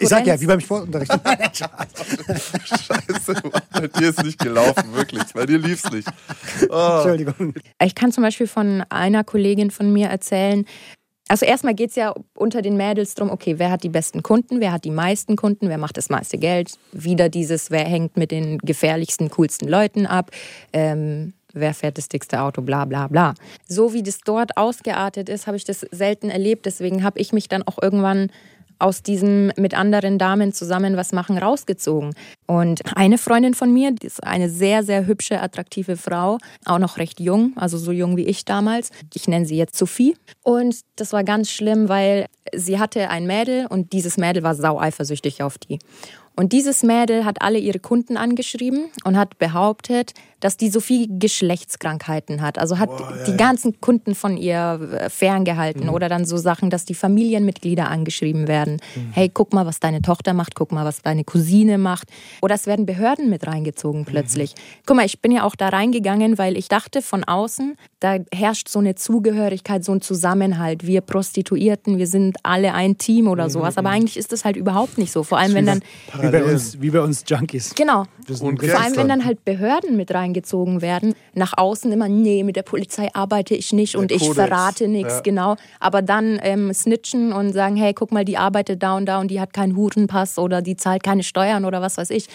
[0.01, 1.11] Ich sag ja, wie beim Sportunterricht.
[2.33, 3.61] Scheiße, Mann.
[3.71, 5.23] bei dir ist nicht gelaufen, wirklich.
[5.33, 6.07] Bei dir lief's nicht.
[6.69, 6.95] Oh.
[6.95, 7.53] Entschuldigung.
[7.83, 10.65] Ich kann zum Beispiel von einer Kollegin von mir erzählen,
[11.29, 14.59] also erstmal geht es ja unter den Mädels drum, okay, wer hat die besten Kunden,
[14.59, 16.71] wer hat die meisten Kunden, wer macht das meiste Geld.
[16.91, 20.31] Wieder dieses, wer hängt mit den gefährlichsten, coolsten Leuten ab,
[20.73, 23.35] ähm, wer fährt das dickste Auto, bla bla bla.
[23.67, 26.65] So wie das dort ausgeartet ist, habe ich das selten erlebt.
[26.65, 28.31] Deswegen habe ich mich dann auch irgendwann
[28.79, 32.13] aus diesem mit anderen Damen zusammen was machen rausgezogen.
[32.47, 36.97] Und eine Freundin von mir, die ist eine sehr, sehr hübsche, attraktive Frau, auch noch
[36.97, 38.89] recht jung, also so jung wie ich damals.
[39.13, 40.15] Ich nenne sie jetzt Sophie.
[40.43, 44.79] Und das war ganz schlimm, weil sie hatte ein Mädel und dieses Mädel war sau
[44.79, 45.79] eifersüchtig auf die.
[46.39, 52.41] Und dieses Mädel hat alle ihre Kunden angeschrieben und hat behauptet, dass die Sophie Geschlechtskrankheiten
[52.41, 52.57] hat.
[52.57, 52.89] Also hat
[53.27, 55.89] die ganzen Kunden von ihr äh, ferngehalten.
[55.89, 58.79] Oder dann so Sachen, dass die Familienmitglieder angeschrieben werden.
[59.11, 62.07] Hey, guck mal, was deine Tochter macht, guck mal, was deine Cousine macht.
[62.41, 64.55] Oder es werden Behörden mit reingezogen plötzlich.
[64.85, 68.69] Guck mal, ich bin ja auch da reingegangen, weil ich dachte von außen, da herrscht
[68.69, 70.87] so eine Zugehörigkeit, so ein Zusammenhalt.
[70.87, 73.77] Wir Prostituierten, wir sind alle ein Team oder sowas.
[73.77, 75.23] Aber eigentlich ist das halt überhaupt nicht so.
[75.23, 75.81] Vor allem, wenn dann
[76.31, 77.73] Wie bei uns, wie bei uns Junkies.
[77.75, 78.05] Genau.
[78.27, 82.55] Und Vor allem, wenn dann halt Behörden mit reingezogen werden, nach außen immer, nee, mit
[82.55, 84.35] der Polizei arbeite ich nicht und ich Kodex.
[84.35, 85.21] verrate nichts, Ja.
[85.21, 85.55] genau.
[85.79, 89.29] Aber dann ähm, snitchen und sagen, hey, guck mal, die arbeitet da und da und
[89.31, 92.27] die hat keinen Hurenpass oder die zahlt keine Steuern oder was weiß ich.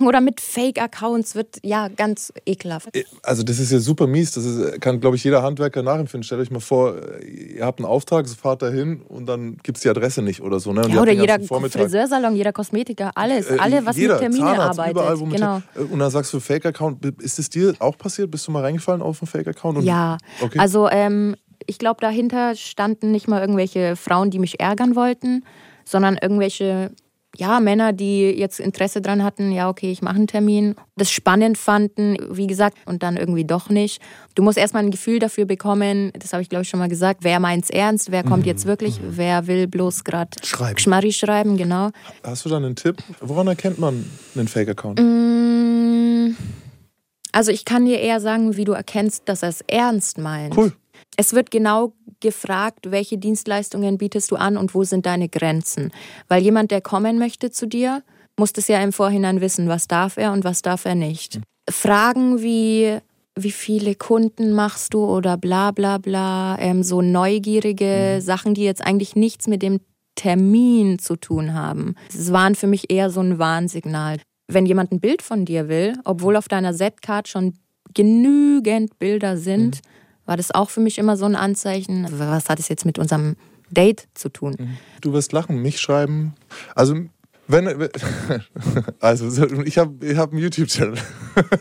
[0.00, 2.88] Oder mit Fake-Accounts wird, ja, ganz ekelhaft.
[3.22, 4.32] Also das ist ja super mies.
[4.32, 6.24] Das ist, kann, glaube ich, jeder Handwerker nachempfinden.
[6.24, 6.94] Stellt euch mal vor,
[7.26, 10.40] ihr habt einen Auftrag, so fahrt da hin und dann gibt es die Adresse nicht
[10.40, 10.72] oder so.
[10.72, 10.82] Ne?
[10.84, 14.44] Und Ja, oder jeder Vormittag- Friseursalon, jeder Kosmetiker, alles, Äh, alle, was jeder, mit Termine
[14.44, 14.96] Zahnarzt, arbeitet.
[14.96, 15.62] Überall, wo mit genau.
[15.74, 17.04] Äh, Und dann sagst du Fake-Account.
[17.20, 18.30] Ist es dir auch passiert?
[18.30, 19.82] Bist du mal reingefallen auf einen Fake-Account?
[19.84, 20.58] Ja, Okay.
[20.58, 25.44] also ähm, ich glaube, dahinter standen nicht mal irgendwelche Frauen, die mich ärgern wollten,
[25.84, 26.90] sondern irgendwelche
[27.36, 31.56] ja, Männer, die jetzt Interesse dran hatten, ja, okay, ich mache einen Termin, das spannend
[31.56, 34.02] fanden, wie gesagt, und dann irgendwie doch nicht.
[34.34, 37.20] Du musst erstmal ein Gefühl dafür bekommen, das habe ich glaube ich schon mal gesagt,
[37.24, 40.78] wer meint's ernst, wer kommt jetzt wirklich, wer will bloß gerade Schreiben.
[40.78, 41.90] Schmarri schreiben, genau.
[42.22, 42.96] Hast du da einen Tipp?
[43.20, 45.00] Woran erkennt man einen Fake-Account?
[45.00, 46.36] Mm,
[47.32, 50.56] Also ich kann dir eher sagen, wie du erkennst, dass er es ernst meint.
[50.56, 50.72] Cool.
[51.16, 55.90] Es wird genau gefragt, welche Dienstleistungen bietest du an und wo sind deine Grenzen.
[56.28, 58.02] Weil jemand, der kommen möchte zu dir,
[58.38, 61.40] muss das ja im Vorhinein wissen, was darf er und was darf er nicht.
[61.68, 62.98] Fragen wie,
[63.36, 68.84] wie viele Kunden machst du oder bla bla bla, ähm, so neugierige Sachen, die jetzt
[68.84, 69.80] eigentlich nichts mit dem
[70.14, 71.94] Termin zu tun haben.
[72.08, 74.18] Es waren für mich eher so ein Warnsignal.
[74.48, 77.54] Wenn jemand ein Bild von dir will, obwohl auf deiner Z-Card schon
[77.94, 79.80] genügend Bilder sind,
[80.32, 82.06] war das auch für mich immer so ein Anzeichen.
[82.10, 83.36] Was hat es jetzt mit unserem
[83.70, 84.56] Date zu tun?
[85.02, 86.32] Du wirst lachen, mich schreiben.
[86.74, 86.96] Also,
[87.48, 87.66] wenn.
[89.00, 89.26] Also,
[89.66, 90.96] ich habe ich hab einen YouTube-Channel.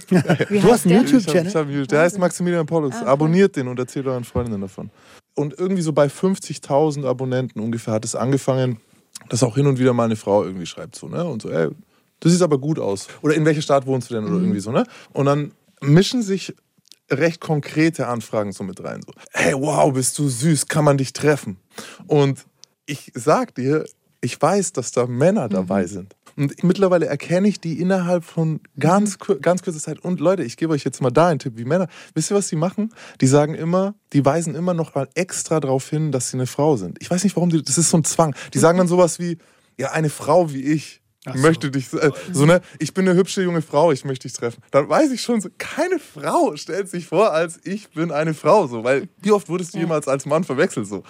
[0.07, 1.03] Du hast einen der?
[1.03, 1.47] Ich hab, YouTube-Channel?
[1.47, 2.93] ich hab der heißt Maximilian Paulus.
[2.95, 4.89] Ah, Abonniert den und erzählt euren Freundinnen davon.
[5.35, 8.79] Und irgendwie so bei 50.000 Abonnenten ungefähr hat es angefangen,
[9.27, 11.25] dass auch hin und wieder mal eine Frau irgendwie schreibt so, ne?
[11.25, 11.67] Und so, ey,
[12.21, 13.09] du siehst aber gut aus.
[13.21, 14.23] Oder in welcher Stadt wohnst du denn?
[14.23, 14.43] Oder Mhm.
[14.45, 14.85] irgendwie so, ne?
[15.11, 16.55] Und dann mischen sich
[17.11, 19.01] recht konkrete Anfragen so mit rein.
[19.05, 21.57] So, hey, wow, bist du süß, kann man dich treffen?
[22.07, 22.45] Und
[22.85, 23.85] ich sag dir,
[24.21, 26.15] ich weiß, dass da Männer dabei sind.
[26.37, 29.99] Und mittlerweile erkenne ich die innerhalb von ganz, kur- ganz kurzer Zeit.
[29.99, 31.87] Und Leute, ich gebe euch jetzt mal da einen Tipp, wie Männer.
[32.13, 32.93] Wisst ihr, was die machen?
[33.19, 36.77] Die sagen immer, die weisen immer noch mal extra darauf hin, dass sie eine Frau
[36.77, 36.97] sind.
[37.01, 38.33] Ich weiß nicht, warum die, das ist so ein Zwang.
[38.53, 39.39] Die sagen dann sowas wie,
[39.77, 41.41] ja, eine Frau wie ich Ach so.
[41.41, 44.61] möchte dich, äh, so ne, ich bin eine hübsche junge Frau, ich möchte dich treffen.
[44.71, 48.65] Dann weiß ich schon so, keine Frau stellt sich vor, als ich bin eine Frau,
[48.67, 51.03] so, weil wie oft wurdest du jemals als Mann verwechselt, so.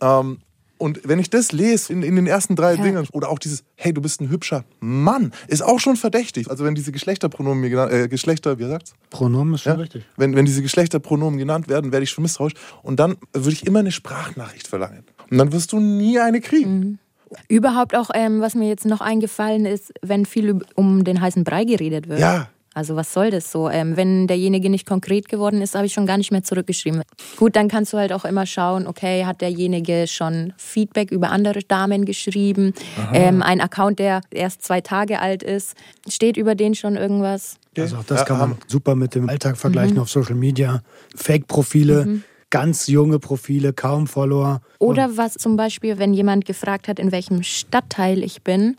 [0.00, 0.38] Ähm,
[0.80, 2.82] und wenn ich das lese in, in den ersten drei Ja.
[2.84, 6.48] Dingen, oder auch dieses, hey, du bist ein hübscher Mann, ist auch schon verdächtig.
[6.48, 8.92] Also wenn diese Geschlechterpronomen mir genannt, äh, Geschlechter, wie sagt's?
[9.10, 9.78] Pronomen ist schon Ja?
[9.80, 10.04] richtig.
[10.16, 12.52] Wenn, wenn diese Geschlechterpronomen genannt werden, werde ich schon misstrauisch.
[12.84, 15.02] Und dann würde ich immer eine Sprachnachricht verlangen.
[15.28, 17.00] Und dann wirst du nie eine kriegen.
[17.48, 21.64] Überhaupt auch, ähm, was mir jetzt noch eingefallen ist, wenn viel um den heißen Brei
[21.64, 22.20] geredet wird.
[22.20, 22.48] Ja.
[22.74, 23.68] Also was soll das so?
[23.68, 27.02] Ähm, wenn derjenige nicht konkret geworden ist, habe ich schon gar nicht mehr zurückgeschrieben.
[27.36, 31.60] Gut, dann kannst du halt auch immer schauen, okay, hat derjenige schon Feedback über andere
[31.66, 32.74] Damen geschrieben?
[33.12, 35.74] Ähm, ein Account, der erst zwei Tage alt ist,
[36.08, 37.56] steht über den schon irgendwas?
[37.76, 40.02] Also auch das Ja, kann man super mit dem Alltag vergleichen Mhm.
[40.02, 40.82] auf Social Media.
[41.16, 44.60] Fake-Profile, ganz junge Profile, kaum Follower.
[44.78, 48.76] Oder was zum Beispiel, wenn jemand gefragt hat, in welchem Stadtteil ich bin,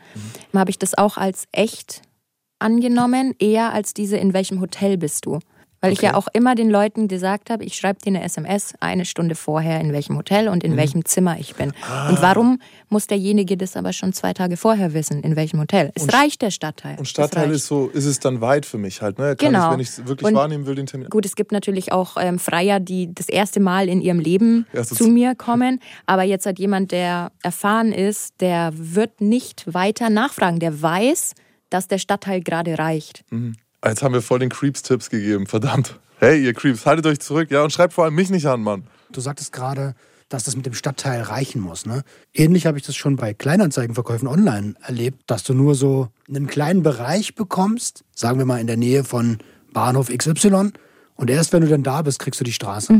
[0.54, 2.02] habe ich das auch als echt
[2.60, 5.40] angenommen, eher als diese, in welchem Hotel bist du.
[5.82, 9.06] Weil ich ja auch immer den Leuten gesagt habe, ich schreibe dir eine SMS eine
[9.06, 11.72] Stunde vorher, in welchem Hotel und in welchem Zimmer ich bin.
[12.10, 15.92] Und warum muss derjenige das aber schon zwei Tage vorher wissen, in welchem Hotel?
[15.96, 16.98] Es reicht der Stadtteil.
[17.00, 19.20] Und Stadtteil ist so, ist es dann weit für mich halt.
[19.20, 19.36] Ne?
[19.38, 19.68] Kann Genau.
[19.68, 21.10] ich, wenn ich es wirklich Und- wahrnehmen will, den Termin.
[21.10, 24.84] Gut, es gibt natürlich auch ähm, Freier, die das erste Mal in ihrem Leben Ja,
[24.84, 25.80] so zu mir kommen.
[26.06, 30.60] Aber jetzt hat jemand, der erfahren ist, der wird nicht weiter nachfragen.
[30.60, 31.36] Der weiß,
[31.70, 33.24] dass der Stadtteil gerade reicht.
[33.84, 36.00] Jetzt haben wir voll den Creeps-Tipps gegeben, verdammt.
[36.18, 38.84] Hey, ihr Creeps, haltet euch zurück, ja, und schreibt vor allem mich nicht an, Mann.
[39.12, 39.96] Du sagtest gerade,
[40.28, 41.86] dass das mit dem Stadtteil reichen muss.
[41.86, 42.04] Ne?
[42.34, 46.84] Ähnlich habe ich das schon bei Kleinanzeigenverkäufen online erlebt, dass du nur so einen kleinen
[46.84, 49.40] Bereich bekommst, sagen wir mal in der Nähe von
[49.74, 50.72] Bahnhof XY,
[51.16, 52.94] und erst wenn du dann da bist, kriegst du die Straße.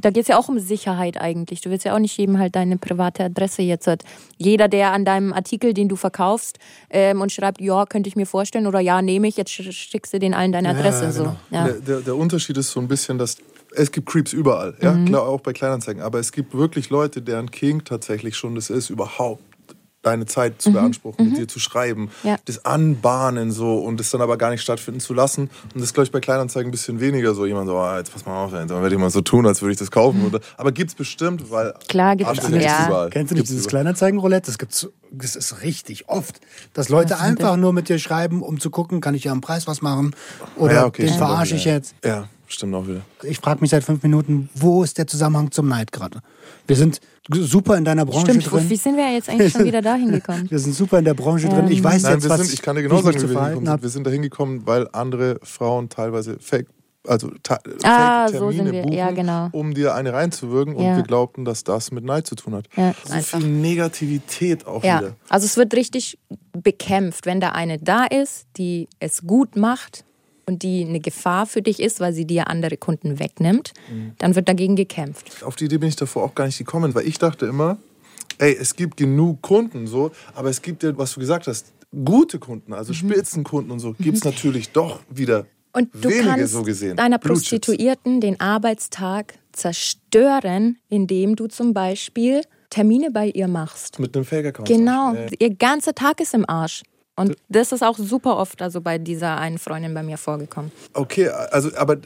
[0.00, 1.60] Da geht es ja auch um Sicherheit eigentlich.
[1.60, 4.02] Du willst ja auch nicht jedem halt deine private Adresse jetzt hat.
[4.38, 6.58] Jeder, der an deinem Artikel, den du verkaufst
[6.90, 10.12] ähm, und schreibt, ja, könnte ich mir vorstellen oder ja, nehme ich, jetzt sch- schickst
[10.12, 11.04] du den allen deine Adresse.
[11.04, 11.22] ja, so.
[11.24, 11.36] genau.
[11.50, 11.64] Ja.
[11.64, 13.36] Der, der, der Unterschied ist so ein bisschen, dass
[13.72, 15.04] es gibt Creeps überall, ja, Mhm.
[15.06, 18.90] klar, auch bei Kleinanzeigen, aber es gibt wirklich Leute, deren King tatsächlich schon das ist,
[18.90, 19.42] überhaupt
[20.02, 22.10] deine Zeit zu beanspruchen, mit dir zu schreiben, Mhm.
[22.30, 22.36] Ja.
[22.46, 25.42] das Anbahnen so und das dann aber gar nicht stattfinden zu lassen.
[25.64, 27.44] Und das ist, glaube ich, bei Kleinanzeigen ein bisschen weniger so.
[27.46, 29.72] Jemand so, ah, jetzt pass mal auf, dann werde ich mal so tun, als würde
[29.72, 30.24] ich das kaufen.
[30.26, 32.86] Oder, aber gibt's bestimmt, weil Klar gibt's Arschlöcher es, ja.
[32.86, 33.10] überall.
[33.10, 33.66] Kennst du nicht Gibt's dieses.
[33.68, 34.46] Kleinanzeigen-Roulette?
[34.46, 36.40] Das gibt's, das ist richtig oft,
[36.72, 39.40] dass Leute sind einfach nur mit dir schreiben, um zu gucken, kann ich ja am
[39.40, 40.14] Preis was machen
[40.56, 41.94] oder Ja, okay, den verarsche ich jetzt.
[42.04, 43.00] Ja, stimmt auch wieder.
[43.22, 46.20] Ich frage mich seit fünf Minuten, wo ist der Zusammenhang zum Neid gerade?
[46.66, 47.00] Wir sind
[47.32, 48.68] super in deiner Branche Stimmt, drin.
[48.70, 50.46] wie sind wir jetzt eigentlich schon wieder dahin gekommen?
[50.50, 51.68] Wir sind super in der Branche drin.
[51.70, 53.40] Ich Ähm, weiß Nein, jetzt, wir was sind, ich kann dir genau sagen, wie wir
[53.44, 53.82] hingekommen sind.
[53.82, 56.66] Wir sind da hingekommen, weil andere Frauen teilweise fake,
[57.06, 58.82] also ta Ah, fake so Termine sind wir.
[58.82, 59.48] buchen, Ja, genau.
[59.52, 60.96] um dir eine reinzuwirken und Ja.
[60.96, 62.66] wir glaubten, dass das mit Neid zu tun hat.
[62.76, 63.38] Ja, so einfach.
[63.38, 65.16] viel Negativität auch Ja, wieder.
[65.28, 66.18] also es wird richtig
[66.52, 70.04] bekämpft, wenn da eine da ist, die es gut macht
[70.50, 74.12] und die eine Gefahr für dich ist, weil sie dir andere Kunden wegnimmt, Mhm.
[74.18, 75.42] dann wird dagegen gekämpft.
[75.44, 77.78] Auf die Idee bin ich davor auch gar nicht gekommen, weil ich dachte immer,
[78.38, 81.72] ey, es gibt genug Kunden so, aber es gibt ja, was du gesagt hast,
[82.04, 85.48] gute Kunden, also Spitzenkunden und so, gibt es natürlich doch wieder Mhm.
[85.72, 86.96] Und du wenige kannst so gesehen.
[86.96, 87.18] deiner.
[87.18, 93.98] Prostituierten den Arbeitstag zerstören, indem du zum Beispiel Termine bei ihr machst.
[93.98, 94.68] Mit einem Fake-Account.
[94.68, 95.26] Genau, ja.
[95.38, 96.82] ihr ganzer Tag ist im Arsch.
[97.20, 100.72] Und das ist auch super oft also bei dieser einen Freundin bei mir vorgekommen.
[100.94, 101.98] Okay, also aber äh,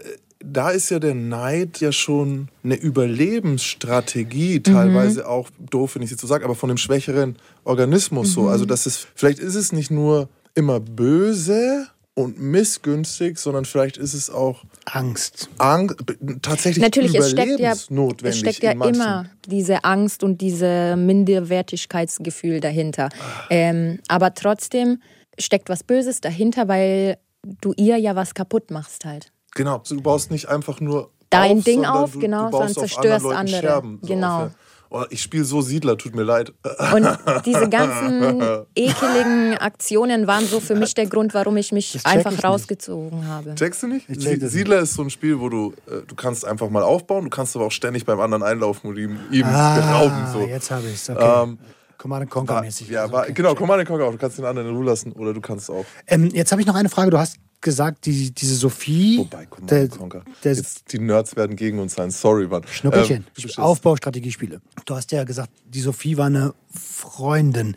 [0.45, 6.11] da ist ja der Neid ja schon eine Überlebensstrategie, teilweise auch doof, wenn ich es
[6.13, 8.49] jetzt so sage, aber von dem schwächeren Organismus so.
[8.49, 14.15] Also das ist, vielleicht ist es nicht nur immer böse und missgünstig, sondern vielleicht ist
[14.15, 15.49] es auch Angst.
[15.59, 15.97] Angst,
[16.43, 22.61] tatsächlich Natürlich, es steckt ja, überlebensnotwendig es steckt ja immer diese Angst und diese Minderwertigkeitsgefühl
[22.61, 23.09] dahinter.
[23.51, 25.03] Ähm, aber trotzdem
[25.39, 29.33] steckt was Böses dahinter, weil du ihr ja was kaputt machst halt.
[29.55, 32.75] Genau, du baust nicht einfach nur Dein auf, Ding auf, du, genau, du sondern auf
[32.75, 33.61] zerstörst andere.
[33.61, 34.45] Scherben, so Genau.
[34.45, 34.53] auf,
[34.95, 36.53] oh, ich spiele so Siedler, tut mir leid.
[36.95, 37.07] Und
[37.45, 38.41] diese ganzen
[38.75, 42.45] ekeligen Aktionen waren so für mich der Grund, warum ich mich einfach ich nicht.
[42.45, 43.55] rausgezogen habe.
[43.57, 44.09] Checkst du nicht?
[44.09, 47.25] Ich check Siedler ist so ein Spiel, wo du, äh, du kannst einfach mal aufbauen,
[47.25, 50.15] du kannst aber auch ständig beim anderen einlaufen und ihm, ihm berauben.
[50.15, 50.41] Ah, So.
[50.41, 51.11] jetzt habe ich es.
[51.11, 51.43] Okay.
[51.43, 51.59] Ähm,
[51.99, 52.89] Command Conquer mäßig.
[52.91, 53.33] ja, Also, war, okay.
[53.33, 54.13] genau, Command and Conquer auch.
[54.13, 55.87] Du kannst den anderen in Ruhe lassen oder du kannst auch.
[56.07, 57.11] Ähm, jetzt habe ich noch eine Frage.
[57.11, 59.19] Du hast gesagt, die, diese Sophie.
[59.19, 60.23] Wobei, Command der, Conquer.
[60.45, 62.13] der Jetzt, die Nerds werden gegen uns sein.
[62.13, 62.63] Sorry, Mann.
[62.71, 63.27] Schnuckelchen.
[63.37, 64.61] Ähm, Aufbaustrategiespiele.
[64.87, 67.75] Du hast ja gesagt, die Sophie war eine Freundin.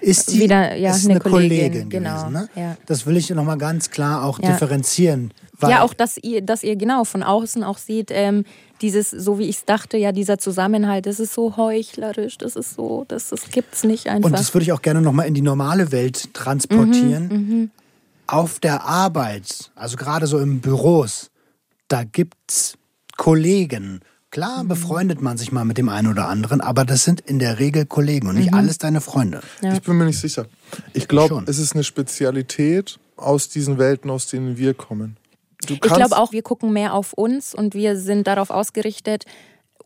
[0.00, 2.48] Ist die Wieder, ja, ist eine eine Kollegin, Kollegin, genau, gewesen, ne?
[2.54, 2.76] ja.
[2.86, 4.50] Das will ich noch mal ganz klar auch Ja.
[4.52, 5.32] differenzieren.
[5.58, 8.44] Weil Ja, auch, dass ihr, dass ihr genau von außen auch seht, ähm,
[8.80, 12.74] dieses, so wie ich es dachte, ja, dieser Zusammenhalt, das ist so heuchlerisch, das ist
[12.74, 14.30] so, das, das gibt's nicht einfach.
[14.30, 17.28] Und das würde ich auch gerne noch mal in die normale Welt transportieren.
[17.28, 17.70] Mhm,
[18.28, 21.30] Auf der Arbeit, also gerade so im Büros,
[21.88, 22.74] da gibt's
[23.16, 24.00] Kollegen.
[24.30, 24.68] Klar Mhm.
[24.68, 27.86] befreundet man sich mal mit dem einen oder anderen, aber das sind in der Regel
[27.86, 28.40] Kollegen und Mhm.
[28.42, 29.40] nicht alles deine Freunde.
[29.62, 30.44] Ich bin mir nicht sicher.
[30.92, 35.16] Ich glaube, es ist eine Spezialität aus diesen Welten, aus denen wir kommen.
[35.66, 39.24] Du ich glaube auch, wir gucken mehr auf uns und wir sind darauf ausgerichtet,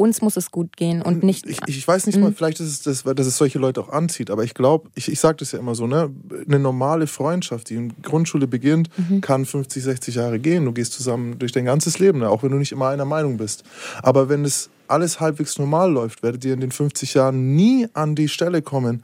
[0.03, 1.47] uns muss es gut gehen und nicht.
[1.47, 4.31] Ich, ich weiß nicht mal, vielleicht ist es das, dass es solche Leute auch anzieht,
[4.31, 6.11] aber ich glaube, ich, ich sage das ja immer so, ne?
[6.47, 10.65] Eine normale Freundschaft, die in Grundschule beginnt, kann 50, 60 Jahre gehen.
[10.65, 12.29] Du gehst zusammen durch dein ganzes Leben, ne?
[12.29, 13.65] auch wenn du nicht immer einer Meinung bist.
[14.03, 18.15] Aber wenn es alles halbwegs normal läuft, werdet ihr in den 50 Jahren nie an
[18.15, 19.03] die Stelle kommen.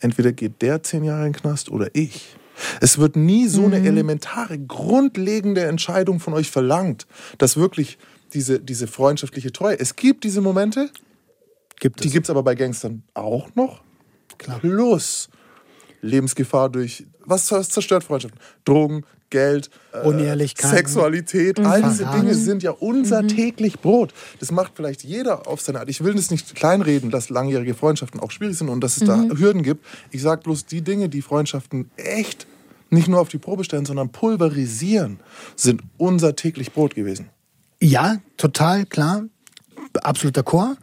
[0.00, 2.36] Entweder geht der 10 Jahre in den Knast oder ich.
[2.80, 7.06] Es wird nie so eine elementare, grundlegende Entscheidung von euch verlangt,
[7.38, 7.98] dass wirklich
[8.34, 9.78] diese, diese freundschaftliche Treue.
[9.78, 10.90] Es gibt diese Momente,
[11.80, 12.12] Gibt die es.
[12.12, 13.82] gibt es aber bei Gangstern auch noch.
[14.38, 15.28] Plus
[16.02, 18.40] Lebensgefahr durch, was was zerstört Freundschaften?
[18.64, 20.46] Drogen, Geld, äh.
[20.56, 22.04] Sexualität, all diese.
[22.06, 24.12] Dinge sind ja unser täglich Brot.
[24.40, 25.88] Das macht vielleicht jeder auf seine Art.
[25.88, 29.22] Ich will das nicht kleinreden, dass langjährige Freundschaften auch schwierig sind und dass es da
[29.36, 29.86] Hürden gibt.
[30.10, 32.46] Ich sage bloß, die Dinge, die Freundschaften echt
[32.90, 35.20] nicht nur auf die Probe stellen, sondern pulverisieren,
[35.54, 37.30] sind unser täglich Brot gewesen.
[37.82, 39.24] Ja, total klar.
[40.02, 40.76] Absoluter Chor.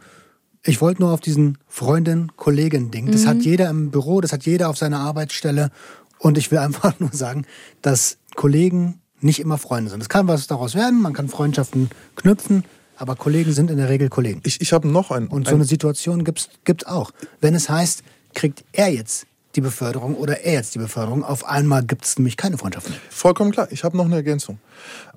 [0.64, 3.10] Ich wollte nur auf diesen Freundin-Kollegen-Ding.
[3.10, 5.70] Das hat jeder im Büro, das hat jeder auf seiner Arbeitsstelle.
[6.18, 7.46] Und ich will einfach nur sagen,
[7.80, 10.02] dass Kollegen nicht immer Freunde sind.
[10.02, 12.64] Es kann was daraus werden, man kann Freundschaften knüpfen,
[12.96, 14.40] aber Kollegen sind in der Regel Kollegen.
[14.44, 15.28] Ich, ich habe noch einen.
[15.28, 17.12] Und so eine Situation gibt's gibt's auch.
[17.40, 18.02] Wenn es heißt,
[18.34, 19.26] kriegt er jetzt
[19.58, 22.98] die Beförderung oder er jetzt die Beförderung, auf einmal gibt es nämlich keine Freundschaft mehr.
[23.10, 23.66] Vollkommen klar.
[23.72, 24.60] Ich habe noch eine Ergänzung.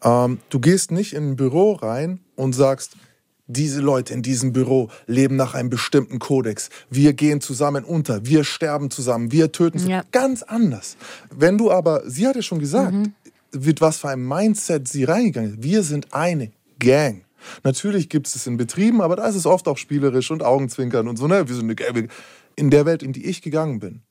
[0.03, 2.93] Ähm, du gehst nicht in ein Büro rein und sagst,
[3.45, 6.69] diese Leute in diesem Büro leben nach einem bestimmten Kodex.
[6.89, 9.91] Wir gehen zusammen unter, wir sterben zusammen, wir töten zusammen.
[9.91, 10.03] Ja.
[10.11, 10.97] Ganz anders.
[11.29, 12.95] Wenn du aber, sie hat ja schon gesagt,
[13.53, 15.63] mit was für ein Mindset sie reingegangen ist.
[15.63, 17.25] Wir sind eine Gang.
[17.63, 21.07] Natürlich gibt es es in Betrieben, aber da ist es oft auch spielerisch und Augenzwinkern
[21.07, 21.27] und so.
[21.27, 21.47] Ne?
[21.47, 22.09] Wir sind eine Gang.
[22.55, 24.01] In der Welt, in die ich gegangen bin,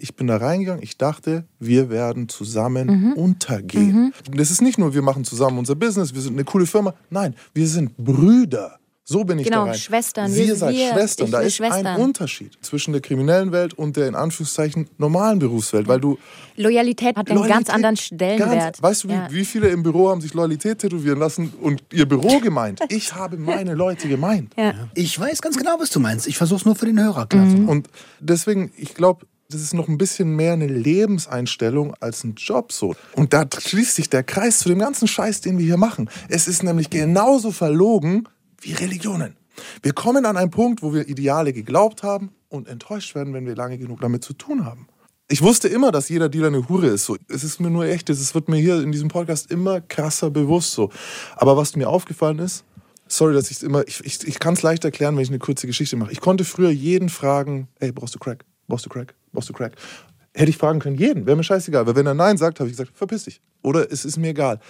[0.00, 4.14] Ich bin da reingegangen, ich dachte, wir werden zusammen untergehen.
[4.32, 6.94] Das ist nicht nur, wir machen zusammen unser Business, wir sind eine coole Firma.
[7.10, 8.76] Nein, wir sind Brüder.
[9.02, 9.78] So bin ich Genau, da rein.
[9.78, 10.32] Schwestern.
[10.32, 11.30] Wir Wir- seid wir- Schwestern.
[11.32, 12.00] Da ist ein Schwestern.
[12.00, 16.16] Unterschied zwischen der kriminellen Welt und der in Anführungszeichen normalen Berufswelt, weil du
[16.56, 18.50] Loyalität hat einen ganz anderen Stellenwert.
[18.74, 19.28] Ganz, weißt du, wie, Ja.
[19.32, 22.80] wie viele im Büro haben sich Loyalität tätowieren lassen und ihr Büro gemeint?
[22.90, 24.52] Ich habe meine Leute gemeint.
[24.58, 24.74] Ja.
[24.94, 26.28] Ich weiß ganz genau, was du meinst.
[26.28, 27.50] Ich versuche es nur für den Hörer klar Mhm.
[27.50, 27.68] zu machen.
[27.68, 27.88] Und
[28.20, 32.94] deswegen, ich glaube, das ist noch ein bisschen mehr eine Lebenseinstellung als ein Job so.
[33.14, 36.10] Und da schließt sich der Kreis zu dem ganzen Scheiß, den wir hier machen.
[36.28, 38.28] Es ist nämlich genauso verlogen
[38.60, 39.36] wie Religionen.
[39.82, 43.56] Wir kommen an einen Punkt, wo wir Ideale geglaubt haben und enttäuscht werden, wenn wir
[43.56, 44.86] lange genug damit zu tun haben.
[45.30, 47.06] Ich wusste immer, dass jeder Dealer eine Hure ist.
[47.06, 47.16] So.
[47.28, 50.72] Es ist mir nur echt, es wird mir hier in diesem Podcast immer krasser bewusst
[50.72, 50.90] so.
[51.36, 52.64] Aber was mir aufgefallen ist,
[53.08, 55.38] sorry, dass ich es immer, ich, ich, ich kann es leicht erklären, wenn ich eine
[55.38, 56.12] kurze Geschichte mache.
[56.12, 58.44] Ich konnte früher jeden fragen, ey, brauchst du Crack?
[58.68, 59.14] Brauchst du Crack?
[59.32, 59.72] Brauchst du Crack?
[60.34, 61.86] Hätte ich fragen können, jeden, wäre mir scheißegal.
[61.86, 63.40] Weil wenn er Nein sagt, habe ich gesagt, verpiss dich.
[63.62, 64.60] Oder es ist mir egal.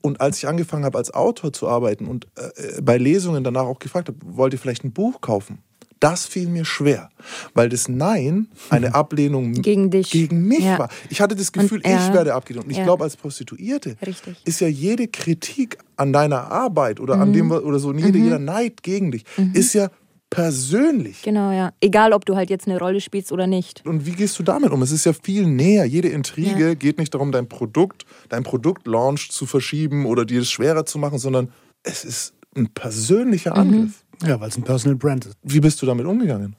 [0.00, 3.78] Und als ich angefangen habe, als Autor zu arbeiten und äh, bei Lesungen danach auch
[3.80, 5.58] gefragt habe, wollt ihr vielleicht ein Buch kaufen?
[5.98, 7.08] Das fiel mir schwer,
[7.54, 10.10] weil das Nein eine Ablehnung Gegen dich.
[10.10, 10.78] gegen mich Ja.
[10.78, 10.88] war.
[11.08, 12.06] Ich hatte das Gefühl, Und, ja.
[12.06, 12.66] ich werde abgelehnt.
[12.66, 12.84] Und ich Ja.
[12.84, 14.36] glaube, als Prostituierte Richtig.
[14.44, 17.22] ist ja jede Kritik an deiner Arbeit oder Mhm.
[17.22, 19.24] an dem oder so, jede, jeder Neid gegen dich,
[19.54, 19.88] ist ja
[20.30, 21.22] persönlich.
[21.22, 21.72] Genau, ja.
[21.80, 23.84] Egal, ob du halt jetzt eine Rolle spielst oder nicht.
[23.86, 24.82] Und wie gehst du damit um?
[24.82, 25.84] Es ist ja viel näher.
[25.84, 26.74] Jede Intrige Ja.
[26.74, 31.18] geht nicht darum, dein Produkt, dein Produktlaunch zu verschieben oder dir es schwerer zu machen,
[31.18, 31.50] sondern
[31.82, 33.60] es ist ein persönlicher Mhm.
[33.60, 34.04] Angriff.
[34.26, 35.36] Ja, weil es ein Personal Brand ist.
[35.42, 36.56] Wie bist du damit umgegangen?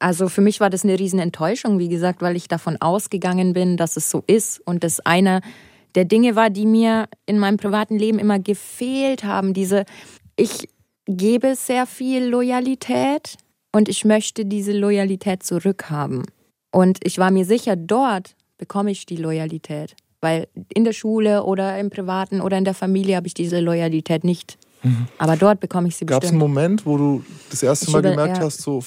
[0.00, 3.76] Also für mich war das eine riesen Enttäuschung, wie gesagt, weil ich davon ausgegangen bin,
[3.76, 5.40] dass es so ist und das einer
[5.94, 9.54] der Dinge war, die mir in meinem privaten Leben immer gefehlt haben.
[9.54, 9.84] Diese,
[10.36, 10.68] ich
[11.08, 13.36] gebe sehr viel Loyalität
[13.72, 16.24] und ich möchte diese Loyalität zurückhaben.
[16.70, 19.96] Und ich war mir sicher, dort bekomme ich die Loyalität.
[20.20, 24.24] Weil in der Schule oder im Privaten oder in der Familie habe ich diese Loyalität
[24.24, 24.58] nicht.
[25.18, 26.54] Aber dort bekomme ich sie Gab es einen bestimmt.
[26.54, 28.44] Moment, wo du das erste Ich Mal über- gemerkt ja.
[28.44, 28.82] hast, so,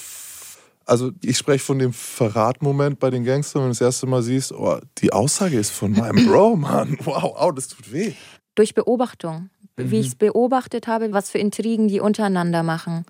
[0.85, 4.51] also ich spreche von dem Verratmoment bei den Gangstern, wenn du das erste Mal siehst,
[4.51, 6.97] oh, die Aussage ist von meinem Bro, Mann.
[7.03, 8.13] Wow, au, das tut weh.
[8.55, 9.49] durch Beobachtung.
[9.77, 13.05] Wie ich es beobachtet habe, was für Intrigen die untereinander machen.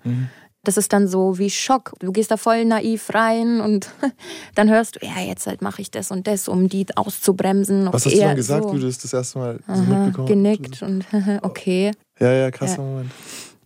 [0.64, 1.92] Das ist dann so wie Schock.
[1.98, 3.90] Du gehst da voll naiv rein und
[4.54, 7.88] dann hörst du, ja, jetzt halt mache ich das und das, um die auszubremsen.
[7.92, 8.72] Was hast du dann gesagt, so.
[8.72, 10.28] wie du das das erste Mal so Aha, mitbekommen hast?
[10.28, 11.04] genickt und
[11.42, 11.90] okay.
[12.20, 13.10] Ja, ja, krasser Moment.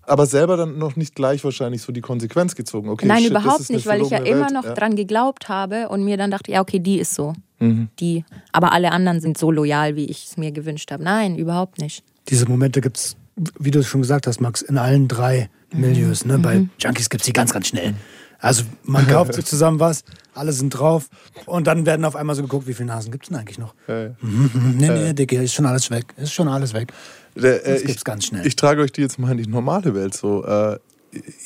[0.07, 2.88] Aber selber dann noch nicht gleich wahrscheinlich so die Konsequenz gezogen.
[2.88, 4.55] Okay, Nein, shit, überhaupt nicht, weil ich ja verlogene immer Welt.
[4.55, 4.74] noch ja.
[4.74, 7.34] dran geglaubt habe und mir dann dachte, ja, okay, die ist so.
[7.59, 7.88] Mhm.
[7.99, 8.24] Die.
[8.53, 11.03] Aber alle anderen sind so loyal, wie ich es mir gewünscht habe.
[11.03, 12.05] Nein, überhaupt nicht.
[12.28, 13.16] Diese Momente gibt es,
[13.58, 16.24] wie du es schon gesagt hast, Max, in allen drei Milieus.
[16.24, 16.38] Ne?
[16.38, 17.94] Bei Junkies gibt es die ganz, ganz schnell.
[18.38, 20.04] Also man kauft sich zusammen was,
[20.34, 21.08] alle sind drauf
[21.46, 23.74] und dann werden auf einmal so geguckt, wie viele Nasen gibt es denn eigentlich noch?
[23.88, 24.10] Ja.
[24.20, 26.06] Mhm, nee, nee, Dicke, ist schon alles weg.
[26.16, 26.92] Ist schon alles weg.
[27.34, 28.46] Der, äh, Das ich, gibt's ganz schnell.
[28.46, 30.14] Ich trage euch die jetzt mal in die normale Welt.
[30.14, 30.78] So, äh,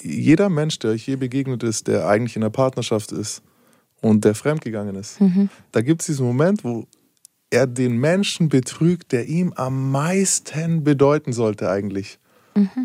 [0.02, 3.42] jeder Mensch, der euch je begegnet ist, der eigentlich in einer Partnerschaft ist
[4.00, 5.18] und der fremdgegangen ist,
[5.70, 6.86] da gibt es diesen Moment, wo
[7.51, 12.18] er den Menschen betrügt, der ihm am meisten bedeuten sollte eigentlich.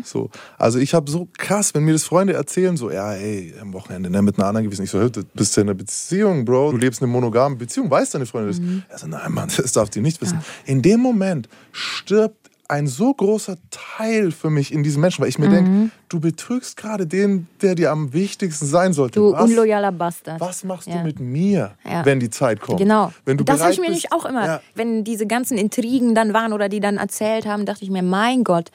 [0.04, 0.30] So.
[0.58, 4.10] Also ich habe so krass, wenn mir das Freunde erzählen, so, ja, ey, am Wochenende
[4.10, 4.84] ne, mit einer anderen gewesen.
[4.84, 6.72] Ich so, hey, du bist ja in einer Beziehung, Bro.
[6.72, 8.92] Du lebst in einer monogamen Beziehung, weiß deine Freundin das?
[8.92, 10.40] Er so, nein, Mann, das darf die nicht wissen.
[10.64, 15.38] In dem Moment stirbt ein so großer Teil für mich in diesem Menschen, weil ich
[15.38, 19.20] mir denke, du betrügst gerade den, der dir am wichtigsten sein sollte.
[19.20, 20.40] Du was, unloyaler Bastard.
[20.40, 20.98] was machst Ja.
[20.98, 22.04] du mit mir, Ja.
[22.04, 22.78] wenn die Zeit kommt?
[22.78, 23.12] Genau.
[23.24, 24.60] Wenn du das habe ich mir nämlich auch immer, Ja.
[24.74, 28.42] wenn diese ganzen Intrigen dann waren oder die dann erzählt haben, dachte ich mir, mein
[28.44, 28.70] Gott,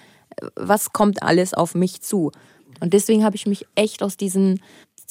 [0.55, 2.31] was kommt alles auf mich zu?
[2.79, 4.61] Und deswegen habe ich mich echt aus diesen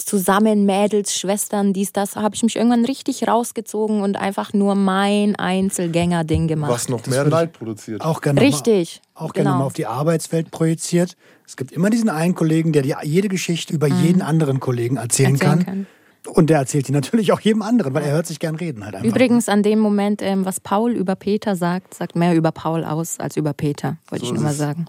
[0.06, 5.36] zusammen Mädels, Schwestern, dies, das, habe ich mich irgendwann richtig rausgezogen und einfach nur mein
[5.36, 6.70] Einzelgänger-Ding gemacht.
[6.70, 8.00] Was noch Das mehr Neid produziert.
[8.02, 9.58] Auch gerne Richtig, Mal, auch gerne genau.
[9.60, 11.16] mal auf die Arbeitswelt projiziert.
[11.46, 15.32] Es gibt immer diesen einen Kollegen, der dir jede Geschichte über jeden anderen Kollegen erzählen,
[15.32, 15.34] Mhm.
[15.40, 15.64] Erzählen kann.
[15.64, 15.86] kann.
[16.34, 18.94] Und der erzählt die natürlich auch jedem anderen, weil er hört sich gern reden halt
[18.94, 19.08] einfach.
[19.08, 23.18] Übrigens an dem Moment, ähm, was Paul über Peter sagt, sagt mehr über Paul aus
[23.18, 24.84] als über Peter, wollte So ich nur mal sagen.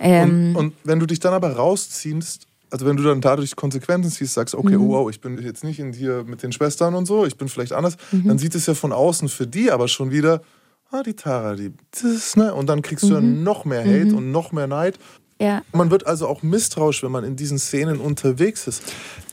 [0.00, 4.10] Ähm, Und, und wenn du dich dann aber rausziehst, also wenn du dann dadurch Konsequenzen
[4.10, 4.84] ziehst, sagst, okay, Mhm.
[4.84, 7.48] oh wow, ich bin jetzt nicht in hier mit den Schwestern und so, ich bin
[7.48, 8.28] vielleicht anders, Mhm.
[8.28, 10.42] dann sieht es ja von außen für die aber schon wieder,
[10.90, 12.54] ah, die Tara, die, das, ne?
[12.54, 13.42] Und dann kriegst du ja Mhm.
[13.42, 14.98] noch mehr Hate und noch mehr Neid.
[15.40, 18.82] ja, Man wird also auch misstrauisch, wenn man in diesen Szenen unterwegs ist.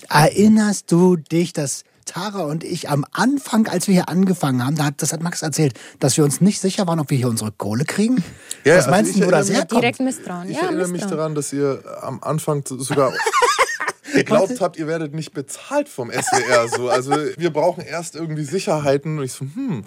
[0.10, 4.86] Erinnerst du dich, dass Tara und ich am Anfang, als wir hier angefangen haben, da
[4.86, 7.52] hat, das hat Max erzählt, dass wir uns nicht sicher waren, ob wir hier unsere
[7.52, 8.24] Kohle kriegen?
[8.64, 9.82] Ja, Was also meinst du, wo das erinnere mich- herkommt?
[9.84, 10.50] direkt Misstrauen.
[10.50, 13.14] Ich ja, erinnere mich daran, dass ihr am Anfang sogar
[14.16, 16.68] ihr glaubt habt, ihr werdet nicht bezahlt vom SWR.
[16.70, 16.90] So.
[16.90, 19.20] Also wir brauchen erst irgendwie Sicherheiten.
[19.20, 19.84] Und ich so, hm,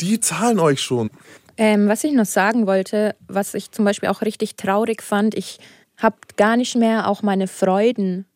[0.00, 1.10] die zahlen euch schon.
[1.56, 5.60] Ähm, was ich noch sagen wollte, was ich zum Beispiel auch richtig traurig fand, ich
[5.96, 8.26] habe gar nicht mehr auch meine Freuden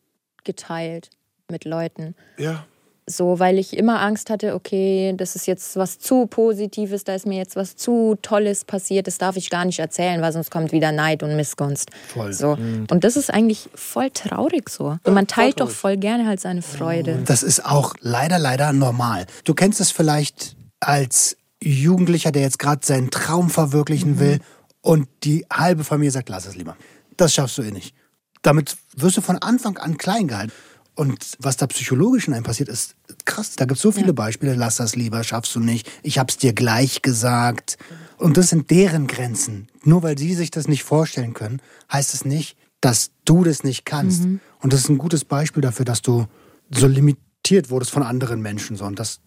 [0.45, 1.09] geteilt
[1.51, 2.15] mit Leuten.
[2.37, 2.65] Ja.
[3.11, 7.25] So, weil ich immer Angst hatte, okay, das ist jetzt was zu Positives, da ist
[7.25, 10.71] mir jetzt was zu Tolles passiert, das darf ich gar nicht erzählen, weil sonst kommt
[10.71, 11.89] wieder Neid und Missgunst.
[12.13, 12.33] Voll.
[12.33, 12.51] So.
[12.51, 14.97] Und das ist eigentlich voll traurig so.
[15.03, 17.23] Und man teilt doch voll gerne halt seine Freude.
[17.25, 19.25] Das ist auch leider, leider normal.
[19.43, 24.39] Du kennst es vielleicht als Jugendlicher, der jetzt gerade seinen Traum verwirklichen will
[24.81, 26.77] und die halbe Familie sagt, lass es lieber.
[27.17, 27.95] Das schaffst du eh nicht.
[28.43, 30.53] Damit wirst du von Anfang an klein gehalten.
[30.99, 33.55] Und was da psychologisch in einem passiert, ist krass.
[33.55, 34.53] Da gibt es so viele Beispiele.
[34.53, 35.89] Lass das lieber, schaffst du nicht.
[36.03, 37.77] Ich hab's dir gleich gesagt.
[38.17, 39.69] Und das sind deren Grenzen.
[39.85, 43.85] Nur weil sie sich das nicht vorstellen können, heißt es nicht, dass du das nicht
[43.85, 44.23] kannst.
[44.59, 46.27] Und das ist ein gutes Beispiel dafür, dass du
[46.69, 48.75] so limitiert wurdest von anderen Menschen.
[48.75, 48.83] So.
[48.83, 49.21] Und das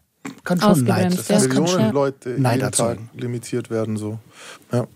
[0.44, 0.72] kann schon.
[0.72, 1.48] Ausgebremst, Das ja.
[1.48, 3.96] kann Millionen schon Leute Neid jeden Tag limitiert werden.
[3.96, 4.18] So.
[4.72, 4.86] Ja.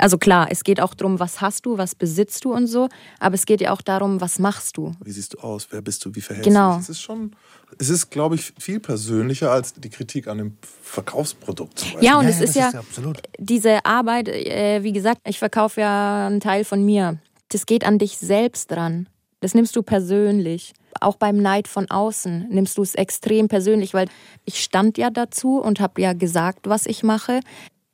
[0.00, 2.88] Also klar, es geht auch darum, was hast du, was besitzt du und so,
[3.18, 4.92] aber es geht ja auch darum, was machst du.
[5.04, 5.68] Wie siehst du aus?
[5.70, 6.14] Wer bist du?
[6.14, 6.72] Wie verhältst Genau.
[6.72, 6.82] du dich?
[6.84, 7.36] Es ist schon,
[7.78, 12.04] es ist, glaube ich, viel persönlicher als die Kritik an dem Verkaufsprodukt zum Beispiel.
[12.06, 15.38] Ja, und Ja, es ja, ist ja, ist ja diese Arbeit, äh, wie gesagt, ich
[15.38, 17.18] verkaufe ja einen Teil von mir.
[17.50, 19.08] Das geht an dich selbst dran.
[19.40, 20.72] Das nimmst du persönlich.
[21.00, 24.08] Auch beim Neid von außen nimmst du es extrem persönlich, weil
[24.44, 27.40] ich stand ja dazu und habe ja gesagt, was ich mache.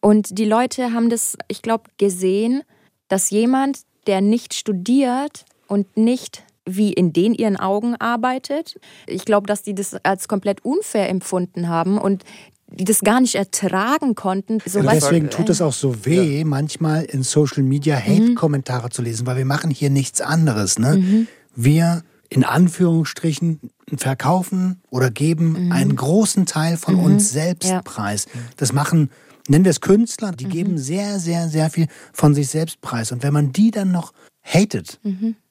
[0.06, 2.62] Und die Leute haben das, ich glaube, gesehen,
[3.08, 8.78] dass jemand, der nicht studiert und nicht wie in den ihren Augen arbeitet,
[9.08, 12.22] ich glaube, dass die das als komplett unfair empfunden haben und
[12.68, 14.62] die das gar nicht ertragen konnten.
[14.64, 19.26] So, Und deswegen tut es auch so weh, manchmal in Social Media Hate-Kommentare zu lesen,
[19.26, 20.78] weil wir machen hier nichts anderes.
[20.78, 21.26] Ne?
[21.56, 23.58] Wir in Anführungsstrichen
[23.96, 27.82] verkaufen oder geben einen großen Teil von uns selbst Ja.
[27.82, 28.26] preis.
[28.56, 29.10] Das machen,
[29.48, 33.12] nennen wir es Künstler, die geben sehr, sehr, sehr viel von sich selbst preis.
[33.12, 35.00] Und wenn man die dann noch hatet,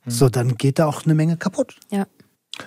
[0.06, 1.76] so dann geht da auch eine Menge kaputt.
[1.92, 2.08] ja.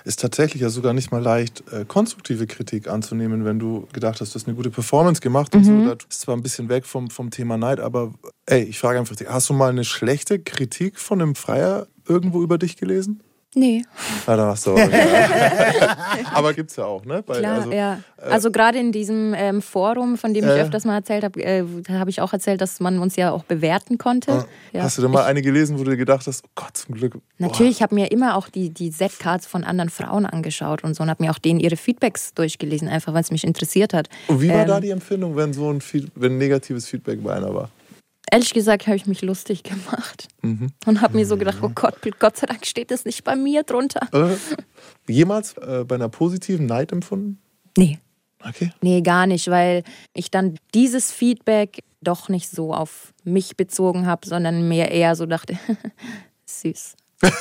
[0.04, 4.34] Ist tatsächlich ja sogar nicht mal leicht, äh, konstruktive Kritik anzunehmen, wenn du gedacht hast,
[4.34, 5.82] du hast eine gute Performance gemacht und so.
[5.82, 8.12] Das ist zwar ein bisschen weg vom, vom Thema Neid, aber
[8.44, 12.58] ey, ich frage einfach, hast du mal eine schlechte Kritik von einem Freier irgendwo über
[12.58, 13.22] dich gelesen?
[13.54, 13.82] Nee,
[14.26, 14.90] du aber.
[14.90, 15.96] ja.
[16.34, 17.22] aber gibt's ja auch, ne?
[17.26, 18.00] Bei, klar, also, ja.
[18.18, 20.60] Also gerade in diesem ähm, Forum, von dem ich Äh.
[20.60, 23.96] öfters mal erzählt habe, äh, habe ich auch erzählt, dass man uns ja auch bewerten
[23.96, 24.44] konnte.
[24.72, 24.82] Ja.
[24.82, 27.14] Hast du da mal eine gelesen, wo du dir gedacht hast, oh Gott, zum Glück.
[27.14, 30.94] boah, Natürlich, ich habe mir immer auch die, die Z-Cards von anderen Frauen angeschaut und
[30.94, 34.08] so und habe mir auch denen ihre Feedbacks durchgelesen, einfach weil es mich interessiert hat.
[34.26, 37.34] Und wie war Ähm, da die Empfindung, wenn so ein, Feed, wenn negatives Feedback bei
[37.34, 37.70] einer war?
[38.30, 42.36] Ehrlich gesagt habe ich mich lustig gemacht und habe mir so gedacht, oh Gott, Gott
[42.36, 44.06] sei Dank steht das nicht bei mir drunter.
[44.12, 44.36] Äh,
[45.10, 47.38] jemals äh, bei einer positiven Neid empfunden?
[47.76, 47.98] Nee,
[48.46, 48.70] Okay.
[48.82, 49.82] nee, gar nicht, weil
[50.14, 55.26] ich dann dieses Feedback doch nicht so auf mich bezogen habe, sondern mir eher so
[55.26, 55.58] dachte,
[56.46, 56.94] süß.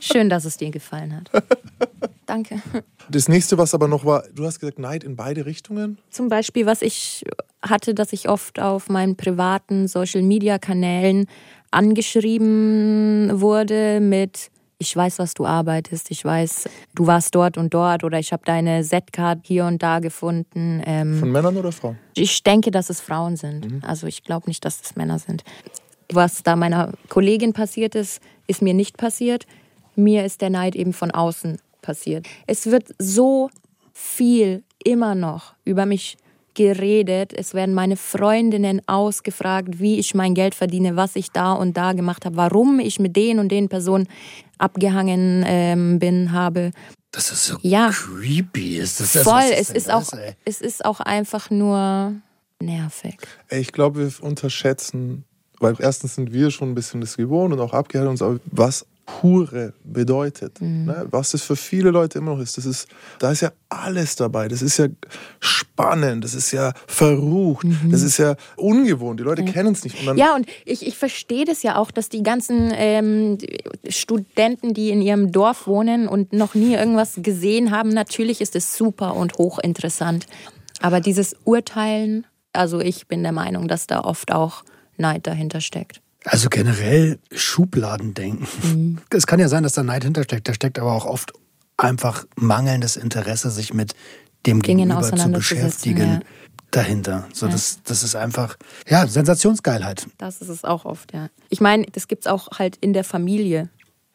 [0.00, 1.30] Schön, dass es dir gefallen hat.
[2.30, 2.62] Danke.
[3.10, 5.98] Das nächste, was aber noch war, du hast gesagt, Neid in beide Richtungen.
[6.10, 7.24] Zum Beispiel, was ich
[7.60, 11.26] hatte, dass ich oft auf meinen privaten Social-Media-Kanälen
[11.72, 18.04] angeschrieben wurde mit ich weiß, was du arbeitest, ich weiß, du warst dort und dort
[18.04, 20.80] oder ich habe deine Z-Card hier und da gefunden.
[20.86, 21.98] Ähm, Von Männern oder Frauen?
[22.14, 23.84] ich denke, dass es Frauen sind.
[23.84, 25.42] Also ich glaube nicht, dass es Männer sind.
[26.12, 29.46] Was da meiner Kollegin passiert ist, ist mir nicht passiert.
[29.96, 32.26] Mir ist der Neid eben von außen passiert.
[32.46, 33.50] Es wird so
[33.92, 36.16] viel immer noch über mich
[36.54, 37.32] geredet.
[37.32, 41.92] Es werden meine Freundinnen ausgefragt, wie ich mein Geld verdiene, was ich da und da
[41.92, 44.08] gemacht habe, warum ich mit den und den Personen
[44.58, 46.72] abgehangen ähm, bin, habe.
[47.12, 47.90] Das ist so Ja.
[47.90, 48.78] creepy.
[48.78, 50.34] Ist das, das, Voll, ist es ist das, auch, ey?
[50.44, 52.14] es ist auch einfach nur
[52.60, 53.16] nervig.
[53.50, 55.24] Ich glaube, wir unterschätzen,
[55.60, 58.86] weil erstens sind wir schon ein bisschen das gewohnt und auch abgehärtet uns, aber was
[59.22, 60.60] Hure bedeutet.
[60.60, 61.06] Ne?
[61.10, 62.56] Was es für viele Leute immer noch ist.
[62.56, 62.88] Das ist.
[63.18, 64.48] Da ist ja alles dabei.
[64.48, 64.86] Das ist ja
[65.40, 69.20] spannend, das ist ja verrucht, das ist ja ungewohnt.
[69.20, 70.06] Die Leute kennen es nicht.
[70.06, 73.38] Und Ja, und ich, ich verstehe das ja auch, dass die ganzen ähm,
[73.88, 78.76] Studenten, die in ihrem Dorf wohnen und noch nie irgendwas gesehen haben, natürlich ist es
[78.76, 80.26] super und hochinteressant.
[80.80, 84.64] Aber dieses Urteilen, also ich bin der Meinung, dass da oft auch
[84.96, 86.00] Neid dahinter steckt.
[86.24, 88.46] Also generell Schubladendenken.
[88.62, 88.98] Mhm.
[89.10, 90.48] Es kann ja sein, dass da Neid hintersteckt.
[90.48, 91.32] Da steckt aber auch oft
[91.76, 93.94] einfach mangelndes Interesse, sich mit
[94.46, 96.10] dem Dingen Gegenüber zu beschäftigen.
[96.14, 96.20] ja.
[96.70, 97.26] Dahinter.
[97.32, 98.56] So, das, das ist einfach,
[98.88, 100.06] ja, Sensationsgeilheit.
[100.18, 101.28] Das ist es auch oft, ja.
[101.48, 103.70] Ich meine, das gibt es auch halt in der Familie.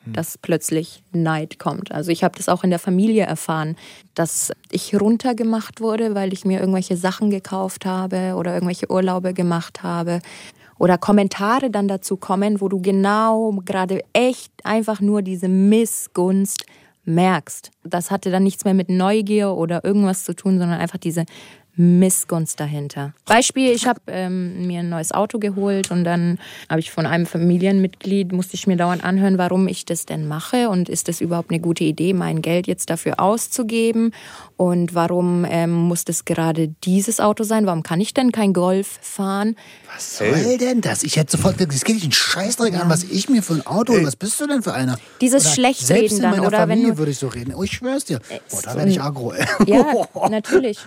[0.05, 1.91] dass plötzlich Neid kommt.
[1.91, 3.75] Also ich habe das auch in der Familie erfahren,
[4.13, 9.81] dass ich runtergemacht wurde, weil ich mir irgendwelche Sachen gekauft habe oder irgendwelche Urlaube gemacht
[9.81, 10.21] habe.
[10.77, 16.65] Oder Kommentare dann dazu kommen, wo du genau gerade echt einfach nur diese Missgunst
[17.05, 17.71] merkst.
[17.83, 21.25] Das hatte dann nichts mehr mit Neugier oder irgendwas zu tun, sondern einfach diese
[21.77, 23.13] Missgunst dahinter.
[23.25, 27.25] Beispiel, ich habe ähm, mir ein neues Auto geholt und dann habe ich von einem
[27.25, 31.51] Familienmitglied, musste ich mir dauernd anhören, warum ich das denn mache und ist das überhaupt
[31.51, 34.11] eine gute Idee, mein Geld jetzt dafür auszugeben
[34.55, 38.99] und warum ähm, muss das gerade dieses Auto sein, warum kann ich denn kein Golf
[39.01, 39.57] fahren?
[39.93, 40.57] Was soll hey.
[40.57, 41.03] denn das?
[41.03, 42.81] Ich hätte sofort, das geht dich einen Scheißdreck ja.
[42.81, 44.05] an, was ich mir für ein Auto hey.
[44.05, 44.97] was bist du denn für einer?
[45.19, 47.53] Dieses oder Schlechtreden dann, oder Familie wenn du, würde ich so reden.
[47.53, 48.19] Oh, ich schwör's dir.
[48.49, 49.33] Boah, da werde ich aggro.
[49.65, 50.79] Ja, natürlich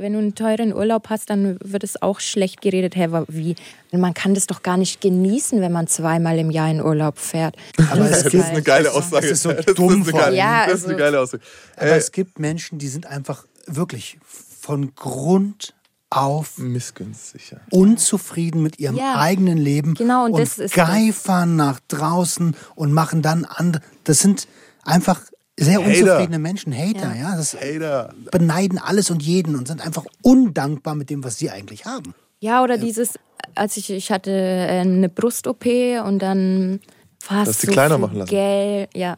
[0.00, 2.96] wenn du einen teuren Urlaub hast, dann wird es auch schlecht geredet.
[2.96, 3.56] Hey, wie?
[3.92, 7.56] Man kann das doch gar nicht genießen, wenn man zweimal im Jahr in Urlaub fährt.
[7.90, 9.28] Aber das, ist eine geile Aussage.
[9.28, 10.04] Das ist so dumm.
[10.04, 11.42] Das ist eine ja, das ist eine also geile Aussage.
[11.76, 14.18] Aber es gibt Menschen, die sind einfach wirklich
[14.60, 15.74] von Grund
[16.10, 17.58] auf missgünstig, ja.
[17.70, 23.44] unzufrieden mit ihrem ja, eigenen Leben genau, und, und geifern nach draußen und machen dann
[23.44, 23.82] andere.
[24.04, 24.48] Das sind
[24.84, 25.20] einfach
[25.58, 27.30] sehr unzufriedene Menschen, Hater, ja.
[27.30, 28.14] ja das Hater.
[28.30, 32.14] beneiden alles und jeden und sind einfach undankbar mit dem, was sie eigentlich haben.
[32.40, 32.80] Ja, oder ja.
[32.80, 33.18] dieses,
[33.54, 35.66] als ich, ich hatte äh, eine Brust-OP
[36.04, 36.80] und dann
[37.18, 38.30] fast Dass die so kleiner machen lassen.
[38.30, 39.16] Geld, ja.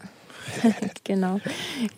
[1.05, 1.41] genau.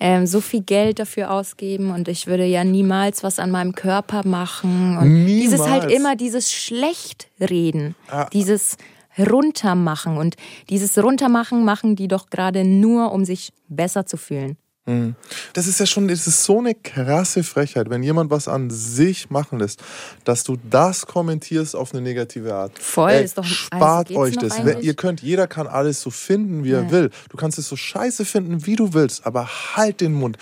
[0.01, 4.27] Ähm, so viel Geld dafür ausgeben und ich würde ja niemals was an meinem Körper
[4.27, 4.99] machen.
[4.99, 5.43] Und niemals.
[5.43, 7.95] dieses halt immer dieses Schlechtreden.
[8.09, 8.29] Ah.
[8.33, 8.77] Dieses
[9.19, 10.17] runtermachen.
[10.17, 10.37] Und
[10.71, 14.57] dieses Runtermachen machen die doch gerade nur, um sich besser zu fühlen.
[14.87, 15.15] Mhm.
[15.53, 19.31] Das ist ja schon, das ist so eine krasse Frechheit, wenn jemand was an sich
[19.31, 19.81] machen lässt,
[20.25, 22.77] dass du das kommentierst auf eine negative Art.
[22.81, 24.59] Voll, Ey, ist doch spart also euch das.
[24.59, 24.85] Eigentlich?
[24.85, 26.81] Ihr könnt, jeder kann alles so finden, wie ja.
[26.81, 27.11] er will.
[27.29, 30.37] Du kannst es so scheiße finden, wie du willst, aber halt den Mund.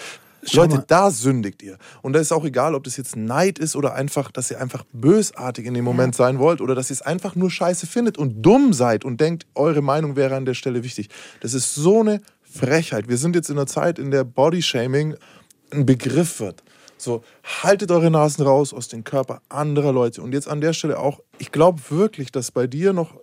[0.45, 0.85] Schau Leute, mal.
[0.87, 1.77] da sündigt ihr.
[2.03, 4.85] Und da ist auch egal, ob das jetzt Neid ist oder einfach, dass ihr einfach
[4.93, 8.43] bösartig in dem Moment sein wollt oder dass ihr es einfach nur scheiße findet und
[8.43, 11.09] dumm seid und denkt, eure Meinung wäre an der Stelle wichtig.
[11.41, 13.09] Das ist so eine Frechheit.
[13.09, 15.17] Wir sind jetzt in einer Zeit, in der Bodyshaming
[15.73, 16.63] ein Begriff wird.
[16.97, 17.25] So,
[17.63, 20.21] haltet eure Nasen raus aus dem Körper anderer Leute.
[20.21, 23.15] Und jetzt an der Stelle auch, ich glaube wirklich, dass bei dir noch,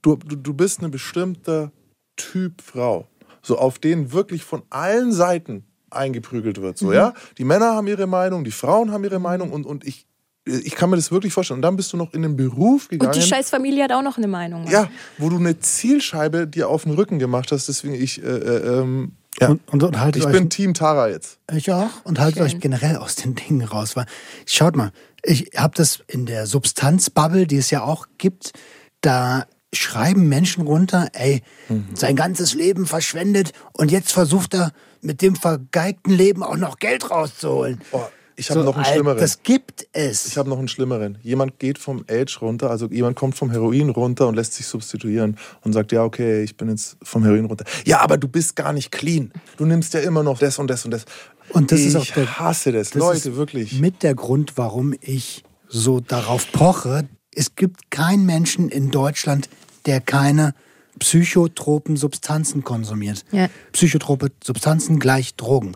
[0.00, 1.70] du, du, du bist eine bestimmte
[2.16, 3.06] Typ Frau.
[3.42, 6.78] So, auf den wirklich von allen Seiten eingeprügelt wird.
[6.78, 6.94] So, mhm.
[6.94, 7.14] ja?
[7.38, 10.06] Die Männer haben ihre Meinung, die Frauen haben ihre Meinung und, und ich,
[10.44, 11.58] ich kann mir das wirklich vorstellen.
[11.58, 13.14] Und dann bist du noch in den Beruf gegangen.
[13.14, 14.64] Und die Scheißfamilie hat auch noch eine Meinung.
[14.64, 14.72] Mann.
[14.72, 17.68] Ja, wo du eine Zielscheibe dir auf den Rücken gemacht hast.
[17.68, 19.48] Deswegen ich, äh, äh, ähm, ja.
[19.48, 21.38] Und, und, und haltet ich euch, bin Team Tara jetzt.
[21.52, 21.90] Ich auch.
[22.04, 22.46] Und haltet Schön.
[22.46, 23.96] euch generell aus den Dingen raus.
[23.96, 24.06] Weil,
[24.46, 28.52] schaut mal, ich habe das in der Substanzbubble, die es ja auch gibt,
[29.00, 31.88] da schreiben Menschen runter, ey, mhm.
[31.94, 34.72] sein ganzes Leben verschwendet und jetzt versucht er
[35.06, 37.80] mit dem vergeigten Leben auch noch Geld rauszuholen.
[37.92, 38.02] Oh,
[38.34, 39.18] ich habe so, noch einen schlimmeren.
[39.18, 40.26] Das gibt es.
[40.26, 41.16] Ich habe noch einen schlimmeren.
[41.22, 45.38] Jemand geht vom Age runter, also jemand kommt vom Heroin runter und lässt sich substituieren
[45.62, 47.64] und sagt, ja, okay, ich bin jetzt vom Heroin runter.
[47.86, 49.32] Ja, aber du bist gar nicht clean.
[49.56, 51.04] Du nimmst ja immer noch das und das und das.
[51.50, 53.78] Und das ich ist auch der, hasse das, das Leute, wirklich.
[53.78, 57.08] Mit der Grund, warum ich so darauf poche.
[57.30, 59.48] Es gibt keinen Menschen in Deutschland,
[59.86, 60.54] der keine
[60.98, 63.24] psychotropen Substanzen konsumiert.
[63.32, 63.48] Ja.
[63.72, 65.72] Psychotrope Substanzen gleich Drogen.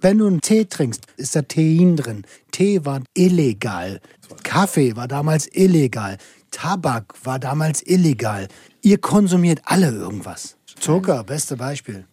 [0.00, 2.24] Wenn du einen Tee trinkst, ist da Tein drin.
[2.52, 4.00] Tee war illegal.
[4.44, 6.18] Kaffee war damals illegal.
[6.50, 8.48] Tabak war damals illegal.
[8.82, 10.56] Ihr konsumiert alle irgendwas.
[10.78, 12.04] Zucker, beste Beispiel.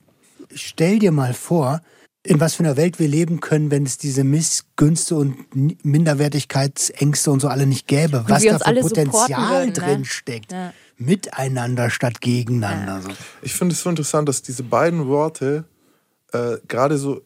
[0.53, 1.81] Stell dir mal vor,
[2.23, 7.39] in was für einer Welt wir leben können, wenn es diese Missgünste und Minderwertigkeitsängste und
[7.39, 8.19] so alle nicht gäbe.
[8.19, 9.73] Und was da für Potenzial würden, ne?
[9.73, 10.51] drin steckt.
[10.51, 13.01] Ja miteinander statt gegeneinander.
[13.07, 13.15] Ja.
[13.41, 15.65] Ich finde es so interessant, dass diese beiden Worte
[16.31, 17.21] äh, gerade so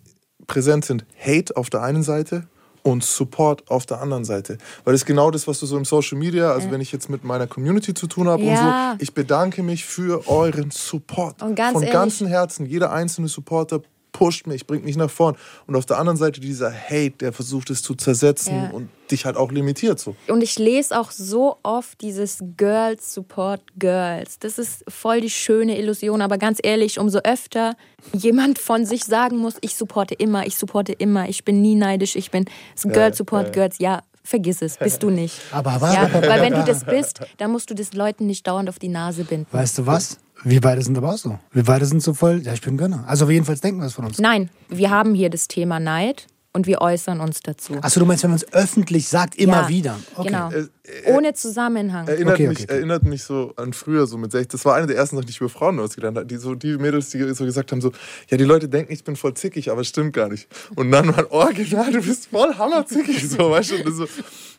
[0.47, 1.05] präsent sind.
[1.17, 2.47] Hate auf der einen Seite
[2.83, 4.57] und Support auf der anderen Seite.
[4.83, 6.73] Weil das ist genau das, was du so im Social Media, also ja.
[6.73, 8.91] wenn ich jetzt mit meiner Community zu tun habe ja.
[8.91, 11.41] und so, ich bedanke mich für euren Support.
[11.41, 12.65] Und ganz Von ehrlich, ganzem Herzen.
[12.65, 15.35] Jeder einzelne Supporter pusht mich, bringt mich nach vorn.
[15.67, 18.69] Und auf der anderen Seite dieser Hate, der versucht es zu zersetzen ja.
[18.71, 19.99] und dich halt auch limitiert.
[19.99, 20.15] So.
[20.27, 24.39] Und ich lese auch so oft dieses Girls support Girls.
[24.39, 26.21] Das ist voll die schöne Illusion.
[26.21, 27.75] Aber ganz ehrlich, umso öfter
[28.13, 32.15] jemand von sich sagen muss, ich supporte immer, ich supporte immer, ich bin nie neidisch,
[32.15, 32.45] ich bin
[32.83, 33.51] Girls support ja.
[33.51, 33.77] Girls.
[33.79, 35.35] Ja, vergiss es, bist du nicht.
[35.51, 38.69] Aber, aber, ja, weil wenn du das bist, dann musst du das Leuten nicht dauernd
[38.69, 39.47] auf die Nase binden.
[39.51, 40.19] Weißt du was?
[40.43, 41.37] Wir beide sind aber auch so.
[41.51, 43.03] Wir beide sind so voll, ja, ich bin Gönner.
[43.07, 44.19] Also jedenfalls denken wir es von uns.
[44.19, 46.27] Nein, wir haben hier das Thema Neid.
[46.51, 47.75] und wir äußern uns dazu.
[47.81, 49.99] Achso, du meinst, wenn man es öffentlich sagt, immer Ja, wieder.
[50.15, 50.27] Okay.
[50.29, 50.49] Genau.
[50.49, 50.65] Äh,
[51.13, 52.07] Ohne Zusammenhang.
[52.07, 54.49] Erinnert, Okay, mich, okay, erinnert mich so an früher, so mit 16.
[54.57, 56.25] Das war eine der ersten Sachen, die ich über Frauen ausgelernt habe.
[56.25, 57.91] Die, so, die Mädels, die so gesagt haben: so,
[58.29, 60.47] Ja, die Leute denken, ich bin voll zickig, aber es stimmt gar nicht.
[60.75, 63.29] Und dann war, oh, genau, du bist voll hammerzickig.
[63.29, 63.91] So, weißt du?
[63.91, 64.07] So,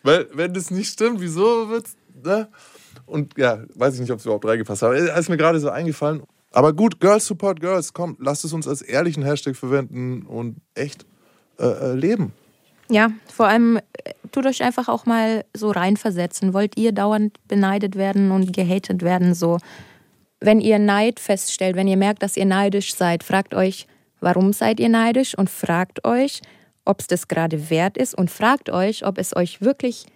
[0.05, 1.97] weil, wenn das nicht stimmt, wieso wird's.
[2.23, 2.49] Ne?
[3.11, 4.95] Und ja, weiß ich nicht, ob es überhaupt reingepasst hat.
[4.95, 6.23] Ist mir gerade so eingefallen.
[6.53, 11.07] Aber gut, Girls Support Girls, komm, lasst es uns als ehrlichen Hashtag verwenden und echt
[11.59, 12.33] äh, äh, leben.
[12.89, 13.83] Ja, vor allem äh,
[14.33, 16.55] tut euch einfach auch mal so reinversetzen.
[16.55, 19.35] Wollt ihr dauernd beneidet werden und gehatet werden?
[19.35, 19.59] So,
[20.41, 23.87] wenn ihr Neid feststellt, wenn ihr merkt, dass ihr neidisch seid, fragt euch,
[24.21, 26.41] warum seid ihr neidisch und fragt euch,
[26.85, 30.07] ob es das gerade wert ist und fragt euch, ob es euch wirklich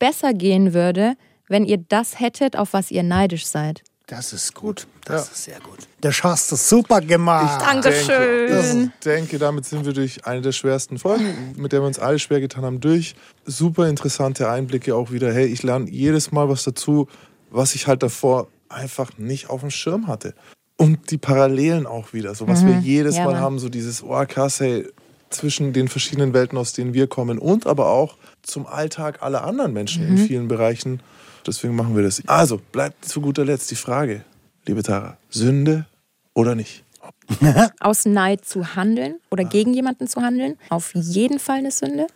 [0.00, 1.14] besser gehen würde,
[1.48, 3.82] wenn ihr das hättet, auf was ihr neidisch seid.
[4.06, 4.86] Das ist gut.
[5.06, 5.78] Das ist sehr gut.
[6.02, 7.62] Der hast du super gemacht.
[7.62, 8.92] Dankeschön.
[8.98, 12.18] Ich denke, damit sind wir durch eine der schwersten Folgen, mit der wir uns alle
[12.18, 13.14] schwer getan haben, durch.
[13.46, 15.32] Super interessante Einblicke auch wieder.
[15.32, 17.08] Hey, ich lerne jedes Mal was dazu,
[17.50, 20.34] was ich halt davor einfach nicht auf dem Schirm hatte.
[20.76, 23.18] Und die Parallelen auch wieder, so was wir jedes Mhm.
[23.20, 23.40] Ja, Mal Mann.
[23.42, 24.86] haben, so dieses, oh krass, hey,
[25.30, 29.72] zwischen den verschiedenen Welten, aus denen wir kommen und aber auch zum Alltag aller anderen
[29.72, 30.16] Menschen Mhm.
[30.16, 31.00] in vielen Bereichen.
[31.46, 32.22] Deswegen machen wir das.
[32.26, 34.24] Also, bleibt zu guter Letzt die Frage,
[34.66, 35.86] liebe Tara, Sünde
[36.34, 36.84] oder nicht?
[37.80, 42.06] aus Neid zu handeln oder gegen jemanden zu handeln, auf jeden Fall eine Sünde.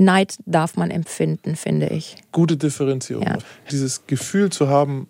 [0.00, 2.16] Neid darf man empfinden, finde ich.
[2.32, 3.24] gute Differenzierung.
[3.24, 3.38] Ja.
[3.70, 5.06] Dieses Gefühl zu haben,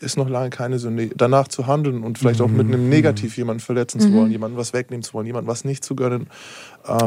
[0.00, 1.10] ist noch lange keine Sünde.
[1.16, 4.72] Danach zu handeln und vielleicht auch mit einem Negativ jemanden verletzen zu wollen, jemandem was
[4.72, 6.28] wegnehmen zu wollen, jemandem was nicht zu gönnen.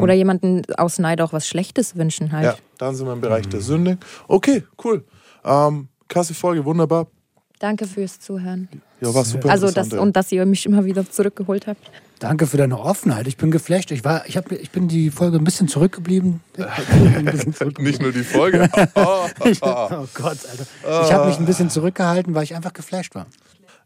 [0.00, 2.44] Oder jemanden aus Neid auch was Schlechtes wünschen halt.
[2.44, 3.96] Ja, dann sind wir im Bereich der Sünde.
[4.28, 5.04] Okay, cool.
[5.44, 7.06] Ähm, krasse Folge, wunderbar.
[7.58, 8.68] Danke fürs Zuhören.
[9.00, 11.90] Ja, war super Also das und dass ihr mich immer wieder zurückgeholt habt.
[12.18, 13.26] Danke für deine Offenheit.
[13.26, 13.90] Ich bin geflasht.
[13.90, 16.40] Ich, war, ich, hab, ich bin die Folge ein bisschen zurückgeblieben.
[16.56, 17.84] Ein bisschen zurückgeblieben.
[17.84, 18.68] Nicht nur die Folge.
[18.94, 21.04] Oh, Ich, oh Gott, Alter.
[21.04, 23.26] Ich habe mich ein bisschen zurückgehalten, weil ich einfach geflasht war.